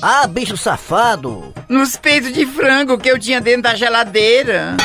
Ah, 0.01 0.27
bicho 0.27 0.57
safado. 0.57 1.53
Nos 1.69 1.97
peitos 1.97 2.33
de 2.33 2.47
frango 2.47 2.99
que 2.99 3.11
eu 3.11 3.19
tinha 3.19 3.41
dentro 3.41 3.63
da 3.63 3.75
geladeira. 3.75 4.77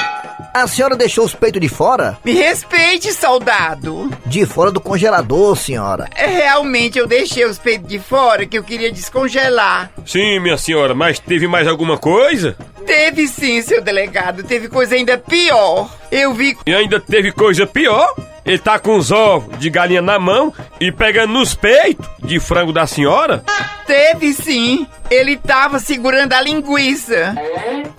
A 0.53 0.67
senhora 0.67 0.95
deixou 0.95 1.25
os 1.25 1.33
peitos 1.33 1.59
de 1.61 1.67
fora? 1.67 2.17
Me 2.23 2.31
respeite, 2.33 3.11
soldado. 3.13 4.11
De 4.25 4.45
fora 4.45 4.71
do 4.71 4.79
congelador, 4.79 5.55
senhora. 5.55 6.07
É, 6.15 6.27
Realmente 6.27 6.97
eu 6.99 7.07
deixei 7.07 7.45
os 7.45 7.57
peitos 7.57 7.87
de 7.87 7.97
fora 7.99 8.45
que 8.45 8.57
eu 8.57 8.63
queria 8.63 8.91
descongelar. 8.91 9.91
Sim, 10.05 10.39
minha 10.39 10.57
senhora, 10.57 10.93
mas 10.93 11.17
teve 11.19 11.47
mais 11.47 11.67
alguma 11.67 11.97
coisa? 11.97 12.55
Teve 12.85 13.27
sim, 13.27 13.61
seu 13.61 13.81
delegado. 13.81 14.43
Teve 14.43 14.67
coisa 14.67 14.93
ainda 14.95 15.17
pior. 15.17 15.89
Eu 16.11 16.33
vi. 16.33 16.55
E 16.67 16.73
ainda 16.73 16.99
teve 16.99 17.31
coisa 17.31 17.65
pior? 17.65 18.13
Ele 18.45 18.57
tá 18.57 18.77
com 18.77 18.97
os 18.97 19.11
ovos 19.11 19.57
de 19.57 19.69
galinha 19.69 20.01
na 20.01 20.19
mão 20.19 20.53
e 20.79 20.91
pegando 20.91 21.33
nos 21.33 21.55
peitos 21.55 22.05
de 22.21 22.39
frango 22.39 22.73
da 22.73 22.85
senhora? 22.85 23.43
Teve 23.87 24.33
sim. 24.33 24.85
Ele 25.09 25.37
tava 25.37 25.79
segurando 25.79 26.33
a 26.33 26.41
linguiça. 26.41 27.35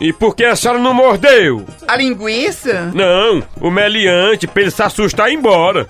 E 0.00 0.12
por 0.12 0.34
que 0.34 0.44
a 0.44 0.56
senhora 0.56 0.78
não 0.78 0.92
mordeu? 0.92 1.64
A 1.86 1.96
linguiça? 1.96 2.90
Não, 2.94 3.42
o 3.60 3.70
meliante 3.70 4.46
pra 4.46 4.62
ele 4.62 4.70
se 4.70 4.82
assustar 4.82 5.28
e 5.28 5.32
ir 5.32 5.36
embora. 5.36 5.86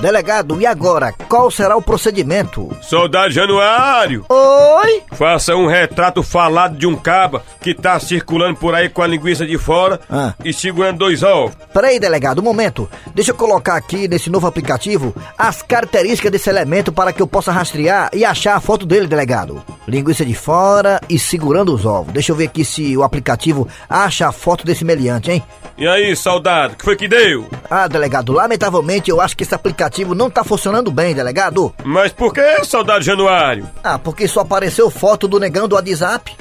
Delegado, 0.00 0.60
e 0.60 0.66
agora? 0.66 1.12
Qual 1.28 1.50
será 1.50 1.74
o 1.76 1.80
procedimento? 1.82 2.68
Soldado 2.82 3.32
Januário, 3.32 4.24
Oi? 4.28 5.02
faça 5.12 5.56
um 5.56 5.66
retrato 5.66 6.22
falado 6.22 6.76
de 6.76 6.86
um 6.86 6.94
caba 6.94 7.42
que 7.62 7.72
tá 7.74 7.98
circulando 7.98 8.56
por 8.56 8.74
aí 8.74 8.88
com 8.90 9.02
a 9.02 9.06
linguiça 9.06 9.46
de 9.46 9.56
fora 9.56 9.98
Ah. 10.10 10.34
e 10.44 10.52
segurando 10.52 10.98
dois 10.98 11.22
ovos. 11.22 11.56
Peraí, 11.72 11.98
delegado, 11.98 12.40
um 12.40 12.44
momento. 12.44 12.88
Deixa 13.14 13.30
eu 13.30 13.34
colocar 13.34 13.74
aqui 13.76 14.06
nesse 14.06 14.28
novo 14.28 14.46
aplicativo 14.46 15.14
as 15.36 15.62
características 15.62 16.30
desse 16.30 16.50
elemento 16.50 16.92
para 16.92 17.12
que 17.12 17.22
eu 17.22 17.26
possa 17.26 17.50
rastrear 17.50 18.10
e 18.12 18.24
achar 18.24 18.54
a 18.56 18.60
foto 18.60 18.84
dele, 18.84 19.06
delegado. 19.06 19.62
Linguiça 19.88 20.24
de 20.26 20.34
fora 20.34 21.00
e 21.08 21.18
segurando 21.18 21.74
os 21.74 21.86
ovos. 21.86 22.12
Deixa 22.12 22.32
eu 22.32 22.36
ver 22.36 22.44
aqui 22.44 22.64
se 22.64 22.96
o 22.96 23.02
aplicativo 23.02 23.66
acha 23.88 24.28
a 24.28 24.32
foto 24.32 24.64
desse 24.64 24.84
meliante, 24.84 25.30
hein? 25.30 25.42
E 25.78 25.86
aí, 25.86 26.14
soldado, 26.16 26.72
o 26.74 26.76
que 26.76 26.84
foi 26.84 26.96
que 26.96 27.06
deu? 27.08 27.46
Ah, 27.70 27.86
delegado, 27.86 28.32
lamentavelmente 28.32 29.10
eu 29.10 29.20
acho 29.20 29.36
que 29.36 29.42
esse 29.42 29.54
aplicativo 29.54 29.85
não 30.14 30.30
tá 30.30 30.44
funcionando 30.44 30.90
bem, 30.90 31.14
delegado. 31.14 31.74
Mas 31.84 32.12
por 32.12 32.32
que, 32.32 32.64
soldado 32.64 33.04
Januário? 33.04 33.68
Ah, 33.82 33.98
porque 33.98 34.26
só 34.28 34.40
apareceu 34.40 34.90
foto 34.90 35.26
do 35.28 35.38
negão 35.38 35.68
do 35.68 35.74
WhatsApp. 35.74 36.36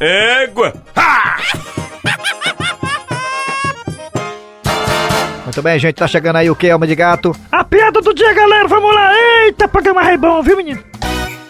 Égua! 0.00 0.74
Ha! 0.94 1.36
Muito 5.44 5.62
bem, 5.62 5.78
gente, 5.78 5.94
tá 5.94 6.06
chegando 6.06 6.36
aí 6.36 6.50
o 6.50 6.54
que, 6.54 6.68
Alma 6.68 6.86
de 6.86 6.94
Gato? 6.94 7.34
A 7.50 7.64
piada 7.64 8.02
do 8.02 8.12
dia, 8.12 8.34
galera, 8.34 8.68
vamos 8.68 8.94
lá. 8.94 9.12
Eita, 9.44 9.66
programa 9.66 10.02
rei 10.02 10.18
bom, 10.18 10.42
viu, 10.42 10.56
menino? 10.58 10.84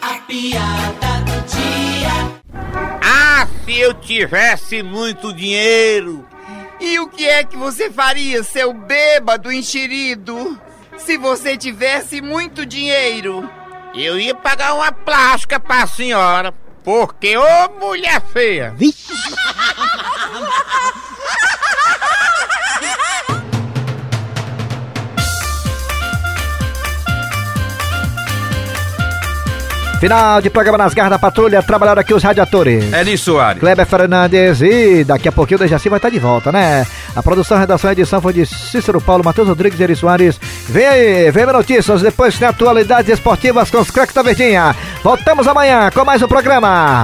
A 0.00 0.14
piada 0.26 1.24
do 1.26 1.46
dia. 1.46 2.38
Ah, 3.02 3.46
se 3.64 3.78
eu 3.78 3.92
tivesse 3.94 4.82
muito 4.84 5.32
dinheiro. 5.32 6.24
E 6.80 7.00
o 7.00 7.08
que 7.08 7.26
é 7.26 7.42
que 7.42 7.56
você 7.56 7.90
faria, 7.90 8.44
seu 8.44 8.72
bêbado 8.72 9.50
enxerido? 9.50 10.56
Se 10.98 11.16
você 11.16 11.56
tivesse 11.56 12.20
muito 12.20 12.66
dinheiro. 12.66 13.48
Eu 13.94 14.18
ia 14.18 14.34
pagar 14.34 14.74
uma 14.74 14.92
plástica 14.92 15.58
pra 15.58 15.86
senhora. 15.86 16.52
Porque, 16.84 17.36
ô 17.36 17.68
mulher 17.80 18.20
feia! 18.32 18.74
Final 30.00 30.40
de 30.40 30.48
programa 30.48 30.78
nas 30.78 30.94
garras 30.94 31.10
da 31.10 31.18
patrulha, 31.18 31.60
trabalharam 31.60 32.00
aqui 32.00 32.14
os 32.14 32.22
radiadores. 32.22 32.92
Eli 32.92 33.18
Soares. 33.18 33.58
Kleber 33.58 33.84
Fernandes 33.84 34.60
e 34.62 35.02
daqui 35.02 35.28
a 35.28 35.32
pouquinho 35.32 35.58
o 35.58 35.62
Dejaci 35.62 35.88
vai 35.88 35.98
estar 35.98 36.08
de 36.08 36.20
volta, 36.20 36.52
né? 36.52 36.86
A 37.16 37.22
produção, 37.22 37.58
redação 37.58 37.90
e 37.90 37.94
edição 37.94 38.20
foi 38.20 38.32
de 38.32 38.46
Cícero 38.46 39.00
Paulo, 39.00 39.24
Matheus 39.24 39.48
Rodrigues 39.48 39.80
e 39.80 39.82
Eri 39.82 39.96
Soares. 39.96 40.38
Vem 40.68 40.86
aí, 40.86 41.30
vem 41.32 41.46
notícias, 41.46 42.00
depois 42.00 42.38
tem 42.38 42.46
atualidades 42.46 43.12
esportivas 43.12 43.70
com 43.70 43.78
os 43.78 43.90
craques 43.90 44.14
da 44.14 44.22
Verdinha. 44.22 44.74
Voltamos 45.02 45.48
amanhã 45.48 45.90
com 45.90 46.04
mais 46.04 46.22
um 46.22 46.28
programa. 46.28 47.02